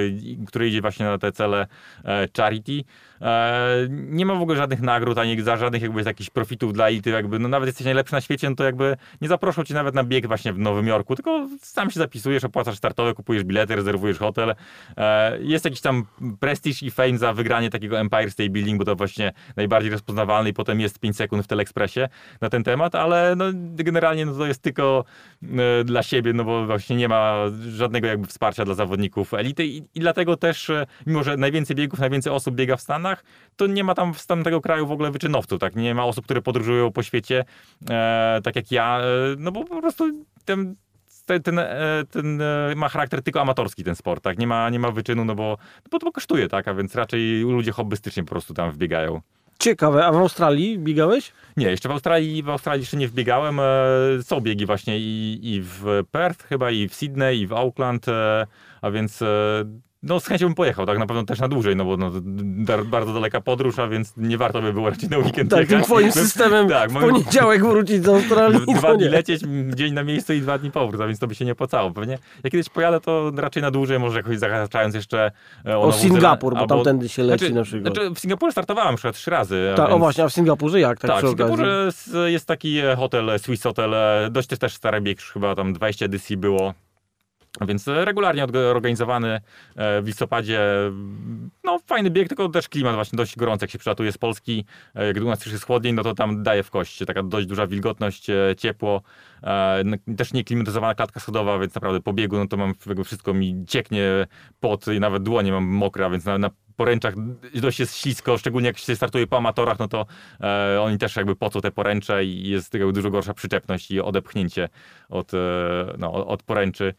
które 0.47 0.67
idzie 0.67 0.81
właśnie 0.81 1.05
na 1.05 1.17
te 1.17 1.31
cele 1.31 1.67
e, 2.05 2.27
charity. 2.37 2.83
Nie 3.89 4.25
ma 4.25 4.35
w 4.35 4.41
ogóle 4.41 4.57
żadnych 4.57 4.81
nagród, 4.81 5.17
ani 5.17 5.41
za 5.41 5.57
żadnych 5.57 5.81
jakby 5.81 6.03
jakichś 6.03 6.29
profitów 6.29 6.73
dla 6.73 6.87
elity, 6.87 7.09
jakby, 7.09 7.39
no 7.39 7.47
nawet 7.47 7.67
jesteś 7.67 7.85
najlepszy 7.85 8.13
na 8.13 8.21
świecie, 8.21 8.49
no 8.49 8.55
to 8.55 8.63
jakby 8.63 8.97
nie 9.21 9.27
zaproszą 9.27 9.63
cię 9.63 9.73
nawet 9.73 9.95
na 9.95 10.03
bieg 10.03 10.27
właśnie 10.27 10.53
w 10.53 10.59
Nowym 10.59 10.87
Jorku, 10.87 11.15
tylko 11.15 11.47
sam 11.61 11.91
się 11.91 11.99
zapisujesz, 11.99 12.43
opłacasz 12.43 12.77
startowe, 12.77 13.13
kupujesz 13.13 13.43
bilety, 13.43 13.75
rezerwujesz 13.75 14.17
hotel. 14.17 14.55
Jest 15.39 15.65
jakiś 15.65 15.81
tam 15.81 16.05
prestiż 16.39 16.83
i 16.83 16.91
fame 16.91 17.17
za 17.17 17.33
wygranie 17.33 17.69
takiego 17.69 17.99
Empire 17.99 18.31
State 18.31 18.49
Building, 18.49 18.79
bo 18.79 18.85
to 18.85 18.95
właśnie 18.95 19.33
najbardziej 19.55 19.91
rozpoznawalny 19.91 20.49
i 20.49 20.53
potem 20.53 20.79
jest 20.79 20.98
5 20.99 21.15
sekund 21.15 21.43
w 21.43 21.47
Telekspresie 21.47 22.09
na 22.41 22.49
ten 22.49 22.63
temat, 22.63 22.95
ale 22.95 23.35
no, 23.35 23.45
generalnie 23.75 24.25
no, 24.25 24.33
to 24.33 24.45
jest 24.45 24.61
tylko 24.61 25.03
y, 25.43 25.47
dla 25.83 26.03
siebie, 26.03 26.33
no 26.33 26.43
bo 26.43 26.65
właśnie 26.65 26.95
nie 26.95 27.07
ma 27.07 27.35
żadnego 27.69 28.07
jakby 28.07 28.27
wsparcia 28.27 28.65
dla 28.65 28.73
zawodników 28.73 29.33
elity 29.33 29.65
i, 29.65 29.77
i 29.77 29.99
dlatego 29.99 30.37
też, 30.37 30.69
y, 30.69 30.85
mimo 31.05 31.23
że 31.23 31.37
najwięcej 31.37 31.75
biegów, 31.75 31.99
najwięcej 31.99 32.33
osób 32.33 32.55
biega 32.55 32.77
w 32.77 32.81
Stanach, 32.81 33.23
to 33.55 33.67
nie 33.67 33.83
ma 33.83 33.95
tam 33.95 34.13
w 34.13 34.25
tamtego 34.25 34.61
kraju 34.61 34.87
w 34.87 34.91
ogóle 34.91 35.11
wyczynowców, 35.11 35.59
tak? 35.59 35.75
Nie 35.75 35.95
ma 35.95 36.05
osób, 36.05 36.25
które 36.25 36.41
podróżują 36.41 36.91
po 36.91 37.03
świecie, 37.03 37.45
e, 37.89 38.39
tak 38.43 38.55
jak 38.55 38.71
ja, 38.71 38.99
e, 38.99 39.03
no 39.37 39.51
bo 39.51 39.65
po 39.65 39.81
prostu 39.81 40.25
ten 40.45 40.75
ten, 41.25 41.43
ten, 41.43 41.59
ten, 42.11 42.41
ma 42.75 42.89
charakter 42.89 43.23
tylko 43.23 43.41
amatorski 43.41 43.83
ten 43.83 43.95
sport, 43.95 44.23
tak? 44.23 44.39
Nie 44.39 44.47
ma, 44.47 44.69
nie 44.69 44.79
ma 44.79 44.91
wyczynu, 44.91 45.25
no 45.25 45.35
bo, 45.35 45.57
no 45.77 45.89
bo 45.91 45.99
to 45.99 46.11
kosztuje, 46.11 46.47
tak? 46.47 46.67
A 46.67 46.73
więc 46.73 46.95
raczej 46.95 47.41
ludzie 47.41 47.71
hobbystycznie 47.71 48.23
po 48.23 48.29
prostu 48.29 48.53
tam 48.53 48.71
wbiegają. 48.71 49.21
Ciekawe, 49.61 50.05
a 50.05 50.11
w 50.11 50.15
Australii 50.15 50.79
biegałeś? 50.79 51.31
Nie, 51.57 51.69
jeszcze 51.69 51.89
w 51.89 51.91
Australii, 51.91 52.43
w 52.43 52.49
Australii 52.49 52.81
jeszcze 52.81 52.97
nie 52.97 53.07
wbiegałem. 53.07 53.59
E, 53.59 53.63
są 54.23 54.41
biegi 54.41 54.65
właśnie 54.65 54.99
i, 54.99 55.39
i 55.43 55.61
w 55.61 56.03
Perth 56.11 56.47
chyba, 56.47 56.71
i 56.71 56.87
w 56.87 56.95
Sydney, 56.95 57.39
i 57.39 57.47
w 57.47 57.53
Auckland, 57.53 58.07
e, 58.07 58.47
a 58.81 58.91
więc 58.91 59.21
e, 59.21 59.25
no 60.03 60.19
z 60.19 60.27
chęcią 60.27 60.45
bym 60.45 60.55
pojechał, 60.55 60.85
tak 60.85 60.97
na 60.97 61.05
pewno 61.05 61.23
też 61.23 61.39
na 61.39 61.47
dłużej, 61.47 61.75
no 61.75 61.85
bo 61.85 61.97
no, 61.97 62.11
bardzo 62.85 63.13
daleka 63.13 63.41
podróż, 63.41 63.79
a 63.79 63.87
więc 63.87 64.13
nie 64.17 64.37
warto 64.37 64.61
by 64.61 64.73
było 64.73 64.89
raczej 64.89 65.09
na 65.09 65.17
weekend 65.17 65.51
Tak, 65.51 65.67
tym 65.67 65.81
twoim 65.81 66.11
systemem 66.21 66.69
tak, 66.69 66.91
w 66.91 66.99
poniedziałek 66.99 67.65
wrócić 67.65 67.99
do 67.99 68.13
Australii. 68.15 68.59
Dwa 68.75 68.95
dni 68.95 69.05
lecieć, 69.05 69.41
dzień 69.75 69.93
na 69.93 70.03
miejscu 70.03 70.33
i 70.33 70.41
dwa 70.41 70.57
dni 70.57 70.71
powrót, 70.71 71.01
a 71.01 71.07
więc 71.07 71.19
to 71.19 71.27
by 71.27 71.35
się 71.35 71.45
nie 71.45 71.51
opłacało 71.51 71.91
pewnie. 71.91 72.17
Jak 72.43 72.51
kiedyś 72.51 72.69
pojadę, 72.69 73.01
to 73.01 73.31
raczej 73.35 73.63
na 73.63 73.71
dłużej, 73.71 73.99
może 73.99 74.17
jakoś 74.17 74.37
zahaczając 74.37 74.95
jeszcze 74.95 75.31
e, 75.65 75.77
o, 75.77 75.81
o 75.81 75.91
Singapur, 75.91 76.53
bo 76.53 76.59
albo... 76.59 76.75
tamtędy 76.75 77.09
się 77.09 77.23
leci 77.23 77.39
znaczy, 77.39 77.55
na 77.55 77.63
przykład. 77.63 77.93
Znaczy 77.93 78.11
w 78.15 78.19
Singapurze 78.19 78.51
startowałem 78.51 78.95
przykład 78.95 79.15
trzy 79.15 79.31
razy. 79.31 79.73
Ta, 79.75 79.83
więc... 79.83 79.95
O 79.95 79.99
właśnie, 79.99 80.23
a 80.23 80.29
w 80.29 80.33
Singapurze 80.33 80.79
jak? 80.79 80.99
Tak, 80.99 81.11
tak 81.11 81.25
w 81.25 81.27
Singapurze 81.27 81.91
jest 82.25 82.45
taki 82.45 82.81
hotel, 82.97 83.39
Swiss 83.39 83.63
Hotel, 83.63 83.91
dość 84.31 84.47
też, 84.47 84.59
też 84.59 84.73
stary 84.73 85.01
bieg, 85.01 85.21
chyba 85.21 85.55
tam 85.55 85.73
20 85.73 86.05
edycji 86.05 86.37
było 86.37 86.73
Więc 87.67 87.87
e, 87.87 88.05
regularnie 88.05 88.43
organizowany 88.71 89.41
e, 89.75 90.01
w 90.01 90.07
listopadzie. 90.07 90.61
No, 91.63 91.79
fajny 91.87 92.09
bieg, 92.09 92.27
tylko 92.27 92.49
też 92.49 92.69
klimat 92.69 92.95
właśnie 92.95 93.17
dość 93.17 93.35
gorący, 93.35 93.63
jak 93.63 93.71
się 93.71 93.79
przylatuje 93.79 94.11
z 94.11 94.17
Polski. 94.17 94.65
E, 94.95 95.07
Jak 95.07 95.17
u 95.17 95.19
nas 95.19 95.45
już 95.45 95.53
jest 95.53 95.65
chłodniej, 95.65 95.93
no 95.93 96.03
to 96.03 96.13
tam 96.15 96.43
daje 96.43 96.63
w 96.63 96.69
kość. 96.69 97.05
Taka 97.05 97.23
dość 97.23 97.47
duża 97.47 97.67
wilgotność, 97.67 98.27
ciepło. 98.57 99.01
Też 100.17 100.33
nieklimatyzowana 100.33 100.95
klatka 100.95 101.19
schodowa, 101.19 101.59
więc 101.59 101.75
naprawdę 101.75 102.01
po 102.01 102.13
biegu, 102.13 102.37
no 102.37 102.47
to 102.47 102.57
mam 102.57 102.73
wszystko 103.05 103.33
mi 103.33 103.65
cieknie 103.67 104.27
pot 104.59 104.87
i 104.87 104.99
nawet 104.99 105.23
dłonie 105.23 105.51
mam 105.51 105.63
mokre, 105.65 106.05
a 106.05 106.09
więc 106.09 106.25
na, 106.25 106.37
na 106.37 106.49
poręczach 106.79 107.13
dość 107.55 107.79
jest 107.79 107.97
ślisko, 107.97 108.37
szczególnie 108.37 108.67
jak 108.67 108.77
się 108.77 108.95
startuje 108.95 109.27
po 109.27 109.37
amatorach, 109.37 109.79
no 109.79 109.87
to 109.87 110.05
e, 110.41 110.81
oni 110.81 110.97
też 110.97 111.15
jakby 111.15 111.35
pocą 111.35 111.61
te 111.61 111.71
poręcze 111.71 112.25
i 112.25 112.49
jest 112.49 112.73
jakby 112.73 112.93
dużo 112.93 113.09
gorsza 113.09 113.33
przyczepność 113.33 113.91
i 113.91 114.01
odepchnięcie 114.01 114.69
od, 115.09 115.33
e, 115.33 115.37
no, 115.97 116.27
od 116.27 116.43
poręczy. 116.43 116.93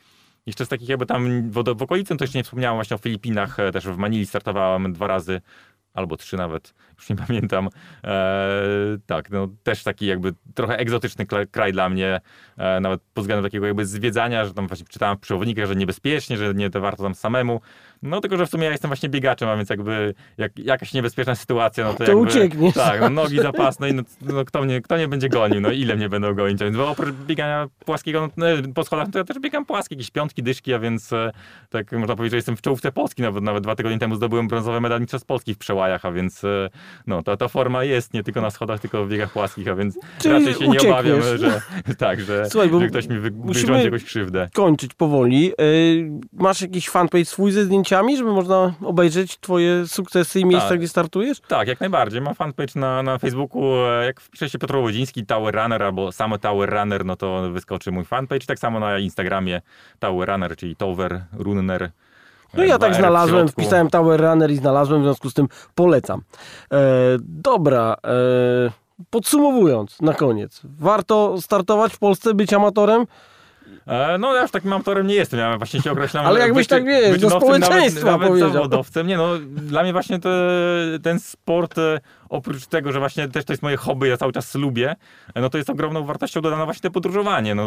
Jeszcze 0.50 0.66
z 0.66 0.68
takich 0.68 0.88
jakby 0.88 1.06
tam 1.06 1.50
w, 1.50 1.62
w 1.76 1.82
okolicy, 1.82 2.16
to 2.16 2.24
jeszcze 2.24 2.38
nie 2.38 2.44
wspomniałem 2.44 2.76
właśnie 2.76 2.94
o 2.94 2.98
Filipinach, 2.98 3.60
e, 3.60 3.72
też 3.72 3.86
w 3.86 3.96
Manili 3.96 4.26
startowałem 4.26 4.92
dwa 4.92 5.06
razy, 5.06 5.40
albo 5.94 6.16
trzy 6.16 6.36
nawet, 6.36 6.74
już 7.00 7.10
nie 7.10 7.16
pamiętam. 7.26 7.68
E, 8.04 8.48
tak, 9.06 9.30
no 9.30 9.48
też 9.62 9.82
taki 9.82 10.06
jakby 10.06 10.34
trochę 10.54 10.78
egzotyczny 10.78 11.26
kraj 11.50 11.72
dla 11.72 11.88
mnie, 11.88 12.20
e, 12.56 12.80
nawet 12.80 13.00
pod 13.14 13.24
względem 13.24 13.44
takiego 13.44 13.66
jakby 13.66 13.86
zwiedzania, 13.86 14.44
że 14.44 14.54
tam 14.54 14.66
właśnie 14.66 14.86
czytałem 14.86 15.16
w 15.16 15.20
przewodnikach, 15.20 15.66
że 15.66 15.76
niebezpiecznie, 15.76 16.36
że 16.36 16.54
nie 16.54 16.70
to 16.70 16.80
warto 16.80 17.02
tam 17.02 17.14
samemu. 17.14 17.60
No 18.02 18.20
tylko, 18.20 18.36
że 18.36 18.46
w 18.46 18.50
sumie 18.50 18.64
ja 18.64 18.70
jestem 18.70 18.88
właśnie 18.88 19.08
biegaczem, 19.08 19.48
a 19.48 19.56
więc 19.56 19.70
jakby 19.70 20.14
jak 20.38 20.58
jakaś 20.58 20.92
niebezpieczna 20.94 21.34
sytuacja, 21.34 21.84
no 21.84 21.90
to, 21.92 21.98
To 21.98 22.04
jakby, 22.04 22.16
uciekniesz. 22.16 22.74
Tak, 22.74 23.00
no 23.00 23.10
nogi 23.10 23.36
zapasne 23.36 23.90
i 23.90 23.94
no, 23.94 24.02
no 24.22 24.44
kto, 24.44 24.62
mnie, 24.62 24.80
kto 24.80 24.94
mnie 24.94 25.08
będzie 25.08 25.28
gonił, 25.28 25.60
no 25.60 25.70
ile 25.70 25.96
mnie 25.96 26.08
będą 26.08 26.34
gonić, 26.34 26.60
więc 26.60 26.76
bo 26.76 26.90
oprócz 26.90 27.14
biegania 27.14 27.68
płaskiego 27.84 28.30
no, 28.36 28.46
po 28.74 28.84
schodach, 28.84 29.08
to 29.12 29.18
ja 29.18 29.24
też 29.24 29.38
biegam 29.38 29.66
płaskie, 29.66 29.94
jakieś 29.94 30.10
piątki, 30.10 30.42
dyszki, 30.42 30.74
a 30.74 30.78
więc 30.78 31.12
e, 31.12 31.32
tak 31.70 31.92
można 31.92 32.16
powiedzieć, 32.16 32.30
że 32.30 32.36
jestem 32.36 32.56
w 32.56 32.62
czołówce 32.62 32.92
Polski, 32.92 33.22
nawet, 33.22 33.44
nawet 33.44 33.62
dwa 33.62 33.74
tygodnie 33.74 33.98
temu 33.98 34.14
zdobyłem 34.14 34.48
brązowy 34.48 34.80
medal 34.80 35.00
mistrzostw 35.00 35.26
Polski 35.26 35.54
w 35.54 35.58
przełajach, 35.58 36.04
a 36.04 36.12
więc 36.12 36.44
e, 36.44 36.70
no 37.06 37.22
ta, 37.22 37.36
ta 37.36 37.48
forma 37.48 37.84
jest 37.84 38.14
nie 38.14 38.22
tylko 38.22 38.40
na 38.40 38.50
schodach, 38.50 38.80
tylko 38.80 39.04
w 39.04 39.08
biegach 39.08 39.32
płaskich, 39.32 39.68
a 39.68 39.74
więc 39.74 39.98
Czyli 40.18 40.34
raczej 40.34 40.54
się 40.54 40.60
nie 40.68 40.70
uciekniesz. 40.70 40.92
obawiam, 40.92 41.22
że 41.38 41.60
tak, 41.98 42.20
że, 42.20 42.50
Słuchaj, 42.50 42.70
że 42.80 42.86
ktoś 42.88 43.08
mi 43.08 43.18
wy, 43.18 43.30
wyrządzi 43.44 43.84
jakąś 43.84 44.04
krzywdę. 44.04 44.48
Kończyć 44.54 44.94
powoli. 44.94 45.52
Y, 45.60 46.10
Masz 46.32 46.60
jakiś 46.62 46.88
fanpage 46.88 47.24
swój 47.24 47.52
ze 47.52 47.64
zdjęciami, 47.64 48.16
żeby 48.16 48.32
można 48.32 48.74
obejrzeć 48.82 49.38
twoje 49.40 49.86
sukcesy 49.86 50.40
i 50.40 50.44
miejsca, 50.44 50.68
Tak. 50.68 50.78
gdzie 50.78 50.88
startujesz? 50.88 51.40
Tak, 51.40 51.68
jak 51.68 51.80
najbardziej. 51.80 52.20
Mam 52.20 52.34
fanpage 52.34 52.72
na, 52.80 53.02
na 53.02 53.18
Facebooku. 53.18 53.64
E, 53.76 54.04
Jak 54.06 54.20
wpisze 54.20 54.48
się 54.50 54.58
Piotr 54.58 54.76
Łodziński, 54.76 55.26
Tower 55.26 55.54
Runner 55.54 55.82
albo 55.82 56.12
samo 56.12 56.38
Tower 56.38 56.70
Runner, 56.70 57.04
no 57.04 57.16
to 57.16 57.50
wyskoczy 57.50 57.90
mój 57.92 58.04
fanpage. 58.04 58.46
Tak 58.46 58.58
samo 58.58 58.80
na 58.80 58.98
Instagramie 58.98 59.60
Tower 59.98 60.28
Runner, 60.28 60.56
czyli 60.56 60.76
Tower 60.76 61.24
Runner. 61.32 61.90
No 62.54 62.64
ja 62.64 62.78
tak 62.78 62.94
znalazłem, 62.94 63.48
wpisałem 63.48 63.90
Tower 63.90 64.20
Runner 64.20 64.50
i 64.50 64.56
znalazłem, 64.56 65.00
w 65.00 65.04
związku 65.04 65.30
z 65.30 65.34
tym 65.34 65.48
polecam. 65.74 66.20
E, 66.72 66.76
dobra, 67.20 67.96
e, 68.04 68.10
podsumowując 69.10 70.00
na 70.00 70.14
koniec. 70.14 70.60
Warto 70.64 71.40
startować 71.40 71.92
w 71.92 71.98
Polsce, 71.98 72.34
być 72.34 72.52
amatorem? 72.52 73.06
E, 73.86 74.18
No 74.18 74.34
ja 74.34 74.42
już 74.42 74.50
takim 74.50 74.72
amatorem 74.72 75.06
nie 75.06 75.14
jestem, 75.14 75.40
ja 75.40 75.58
właśnie 75.58 75.82
się 75.82 75.92
określam 75.92 76.26
Ale 76.26 76.40
jakbyś 76.40 76.66
tak, 76.66 76.84
wiesz, 76.84 77.20
do 77.20 77.30
społeczeństwa 77.30 78.06
nawet, 78.06 78.12
nawet 78.12 78.28
powiedział. 78.28 78.52
zawodowcem. 78.52 79.06
Nie 79.06 79.16
no, 79.16 79.28
dla 79.48 79.82
mnie 79.82 79.92
właśnie 79.92 80.18
te, 80.18 80.30
ten 81.02 81.20
sport, 81.20 81.78
e, 81.78 82.00
oprócz 82.30 82.66
tego, 82.66 82.92
że 82.92 82.98
właśnie 82.98 83.28
też 83.28 83.44
to 83.44 83.52
jest 83.52 83.62
moje 83.62 83.76
hobby, 83.76 84.08
ja 84.08 84.16
cały 84.16 84.32
czas 84.32 84.54
lubię, 84.54 84.96
no 85.34 85.50
to 85.50 85.58
jest 85.58 85.70
ogromną 85.70 86.04
wartością 86.04 86.40
dodana 86.40 86.64
właśnie 86.64 86.82
te 86.82 86.90
podróżowanie. 86.90 87.54
No, 87.54 87.66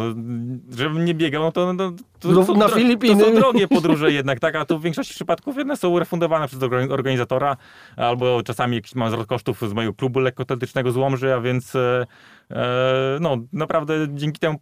żebym 0.76 1.04
nie 1.04 1.14
biegał, 1.14 1.42
no 1.42 1.52
to, 1.52 1.72
no, 1.72 1.92
to, 2.20 2.32
Do- 2.32 2.44
są 2.44 2.54
na 2.56 2.66
dro- 2.66 2.74
Filipiny. 2.74 3.20
To 3.20 3.26
są 3.28 3.34
drogie 3.34 3.68
podróże 3.78 4.12
jednak, 4.12 4.40
tak, 4.40 4.56
a 4.56 4.64
tu 4.64 4.78
w 4.78 4.82
większości 4.82 5.14
przypadków 5.14 5.56
jedne 5.56 5.76
są 5.76 5.98
refundowane 5.98 6.48
przez 6.48 6.60
organ- 6.60 6.92
organizatora, 6.92 7.56
albo 7.96 8.42
czasami 8.42 8.76
jakiś 8.76 8.94
mam 8.94 9.10
zwrot 9.10 9.26
kosztów 9.26 9.60
z 9.68 9.72
mojego 9.72 9.94
klubu 9.94 10.20
lekkoatletycznego 10.20 10.92
z 10.92 10.96
Łomży, 10.96 11.34
a 11.34 11.40
więc 11.40 11.76
e, 11.76 12.06
e, 12.50 13.18
no 13.20 13.36
naprawdę 13.52 13.94
dzięki 14.14 14.38
temu 14.40 14.58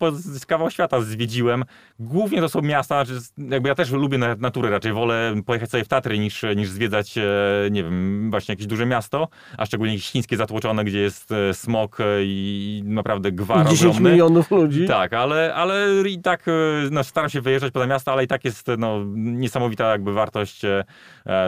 kawał 0.47 0.71
świata 0.71 1.01
zwiedziłem. 1.01 1.65
Głównie 1.99 2.41
to 2.41 2.49
są 2.49 2.63
miasta, 2.63 3.05
znaczy, 3.05 3.21
jakby 3.39 3.69
ja 3.69 3.75
też 3.75 3.91
lubię 3.91 4.19
na- 4.19 4.35
naturę, 4.35 4.71
raczej 4.71 4.93
wolę 4.93 5.35
pojechać 5.47 5.71
sobie 5.71 5.85
w 5.85 5.89
Tatry 5.89 6.19
niż, 6.19 6.45
niż 6.57 6.69
zwiedzać, 6.69 7.19
e, 7.19 7.23
nie 7.71 7.83
wiem, 7.85 8.31
właśnie 8.31 8.53
jakieś 8.53 8.67
duże 8.67 8.87
miasto, 8.87 9.29
a 9.59 9.67
szczególnie 9.67 9.92
jakieś 9.93 10.11
chińskie 10.11 10.37
zatłoczone, 10.37 10.85
gdzie 10.85 10.99
jest 10.99 11.33
e, 11.33 11.55
smog 11.55 12.01
e, 12.01 12.05
i 12.23 12.83
naprawdę 12.85 13.33
gwar 13.33 13.69
10 13.69 13.83
ogromny. 13.83 14.11
milionów 14.11 14.51
ludzi. 14.51 14.87
Tak, 14.87 15.13
ale, 15.13 15.55
ale 15.55 15.87
i 16.09 16.19
tak 16.19 16.49
e, 16.49 16.53
no, 16.91 17.05
staram 17.05 17.31
się 17.31 17.41
wyjeżdżać 17.41 17.73
poza 17.73 17.87
miasta, 17.87 18.13
ale 18.13 18.25
i 18.25 18.27
tak 18.27 18.45
jest 18.45 18.67
no, 18.79 19.05
niesamowita 19.15 19.91
jakby 19.91 20.13
wartość. 20.13 20.63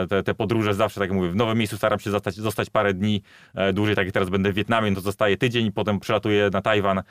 Te, 0.09 0.23
te 0.23 0.33
podróże 0.33 0.73
zawsze, 0.73 0.99
tak 0.99 1.09
jak 1.09 1.17
mówię, 1.17 1.29
w 1.29 1.35
nowym 1.35 1.57
miejscu 1.57 1.77
staram 1.77 1.99
się 1.99 2.11
zostać, 2.11 2.35
zostać 2.35 2.69
parę 2.69 2.93
dni 2.93 3.21
dłużej, 3.73 3.95
tak 3.95 4.05
jak 4.05 4.13
teraz 4.13 4.29
będę 4.29 4.51
w 4.51 4.55
Wietnamie, 4.55 4.89
no 4.89 4.95
to 4.95 5.01
zostaję 5.01 5.37
tydzień, 5.37 5.71
potem 5.71 5.99
przylatuję 5.99 6.49
na 6.53 6.61
Tajwan, 6.61 7.01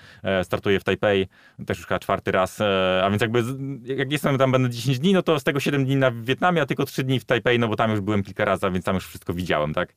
startuję 0.43 0.81
w 0.81 0.85
Tajpej, 0.85 1.29
też 1.67 1.79
już 1.79 1.87
chyba 1.87 1.99
czwarty 1.99 2.33
raz, 2.33 2.61
a 3.03 3.11
więc 3.11 3.23
jakby 3.23 3.43
jak 3.85 4.13
jestem 4.13 4.39
tam 4.39 4.53
będę 4.53 4.71
10 4.71 4.99
dni, 4.99 5.13
no 5.13 5.23
to 5.23 5.41
z 5.41 5.45
tego 5.45 5.61
7 5.61 5.85
dni 5.85 5.97
na 5.97 6.11
Wietnamie, 6.11 6.63
a 6.63 6.67
tylko 6.67 6.85
3 6.85 7.05
dni 7.05 7.21
w 7.21 7.25
Tajpej, 7.25 7.59
no 7.59 7.69
bo 7.69 7.77
tam 7.77 7.91
już 7.91 8.01
byłem 8.01 8.23
kilka 8.23 8.45
razy, 8.45 8.67
a 8.67 8.71
więc 8.71 8.85
tam 8.85 8.95
już 8.95 9.07
wszystko 9.07 9.35
widziałem, 9.35 9.75
tak? 9.75 9.95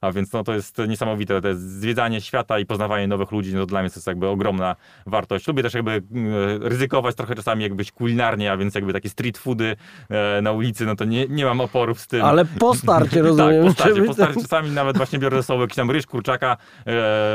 A 0.00 0.12
więc 0.12 0.32
no, 0.32 0.44
to 0.44 0.54
jest 0.54 0.78
niesamowite, 0.88 1.40
to 1.40 1.48
jest 1.48 1.80
zwiedzanie 1.80 2.20
świata 2.20 2.58
i 2.58 2.66
poznawanie 2.66 3.08
nowych 3.08 3.32
ludzi, 3.32 3.54
no 3.54 3.66
dla 3.66 3.80
mnie 3.80 3.90
to 3.90 3.96
jest 3.96 4.06
jakby 4.06 4.28
ogromna 4.28 4.76
wartość. 5.06 5.46
Lubię 5.48 5.62
też 5.62 5.74
jakby 5.74 5.90
mm, 5.90 6.32
ryzykować 6.62 7.16
trochę 7.16 7.34
czasami 7.34 7.62
jakbyś 7.62 7.92
kulinarnie, 7.92 8.52
a 8.52 8.56
więc 8.56 8.74
jakby 8.74 8.92
takie 8.92 9.08
street 9.08 9.38
foody 9.38 9.76
e, 10.08 10.42
na 10.42 10.52
ulicy, 10.52 10.86
no 10.86 10.96
to 10.96 11.04
nie, 11.04 11.26
nie 11.28 11.44
mam 11.44 11.60
oporów 11.60 12.00
z 12.00 12.06
tym. 12.06 12.24
Ale 12.24 12.44
po 12.44 12.74
starcie, 12.74 13.22
rozumiem. 13.28 13.64
Tak, 13.64 13.74
po 13.74 13.82
starcie, 13.82 14.02
po 14.02 14.14
starcie 14.14 14.40
czasami 14.42 14.70
nawet 14.70 14.96
właśnie 14.96 15.18
biorę 15.18 15.36
ze 15.36 15.42
sobą 15.42 15.60
jakiś 15.60 15.76
tam 15.76 15.90
ryż, 15.90 16.06
kurczaka. 16.06 16.56
E, 16.80 16.84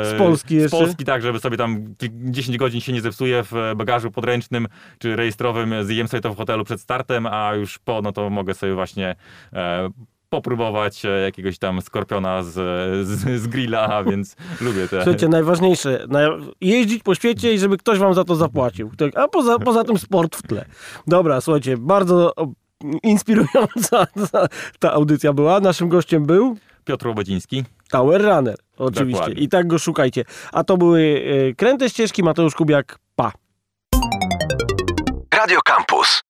Z 0.05 0.17
Polski 0.17 0.59
Z 0.59 0.61
jeszcze? 0.61 0.77
Polski, 0.77 1.05
tak, 1.05 1.21
żeby 1.21 1.39
sobie 1.39 1.57
tam 1.57 1.83
kil- 1.97 2.31
10 2.31 2.57
godzin 2.57 2.81
się 2.81 2.93
nie 2.93 3.01
zepsuje 3.01 3.43
w 3.43 3.53
e, 3.53 3.75
bagażu 3.75 4.11
podręcznym 4.11 4.67
czy 4.99 5.15
rejestrowym, 5.15 5.73
zjem 5.83 6.07
sobie 6.07 6.21
to 6.21 6.33
w 6.33 6.37
hotelu 6.37 6.63
przed 6.63 6.81
startem, 6.81 7.25
a 7.25 7.53
już 7.55 7.79
po, 7.79 8.01
no 8.01 8.11
to 8.11 8.29
mogę 8.29 8.53
sobie 8.53 8.73
właśnie 8.73 9.15
popróbować 10.31 11.05
e, 11.05 11.09
jakiegoś 11.09 11.57
tam 11.57 11.81
skorpiona 11.81 12.43
z, 12.43 12.53
z, 13.07 13.41
z 13.41 13.47
grilla, 13.47 13.87
a 13.87 14.03
więc 14.03 14.35
lubię 14.61 14.87
te... 14.87 15.03
Słuchajcie, 15.03 15.27
najważniejsze, 15.27 16.05
na, 16.09 16.19
jeździć 16.61 17.03
po 17.03 17.15
świecie 17.15 17.53
i 17.53 17.59
żeby 17.59 17.77
ktoś 17.77 17.99
wam 17.99 18.13
za 18.13 18.23
to 18.23 18.35
zapłacił. 18.35 18.91
Tak, 18.97 19.17
a 19.17 19.27
poza, 19.27 19.59
poza 19.59 19.83
tym 19.83 19.97
sport 19.97 20.35
w 20.35 20.41
tle. 20.41 20.65
Dobra, 21.07 21.41
słuchajcie, 21.41 21.77
bardzo 21.77 22.33
inspirująca 23.03 24.05
ta, 24.31 24.47
ta 24.79 24.93
audycja 24.93 25.33
była. 25.33 25.59
Naszym 25.59 25.89
gościem 25.89 26.25
był 26.25 26.57
Piotr 26.85 27.07
Łobodziński. 27.07 27.63
Tower 27.89 28.21
Runner, 28.21 28.55
oczywiście. 28.77 29.21
Dokładnie. 29.21 29.43
I 29.43 29.49
tak 29.49 29.67
go 29.67 29.79
szukajcie. 29.79 30.25
A 30.51 30.63
to 30.63 30.77
były 30.77 31.23
e, 31.49 31.53
Kręte 31.55 31.89
Ścieżki, 31.89 32.23
Mateusz 32.23 32.55
Kubiak, 32.55 32.99
pa. 33.15 33.31
Radio 35.33 35.59
Campus. 35.65 36.20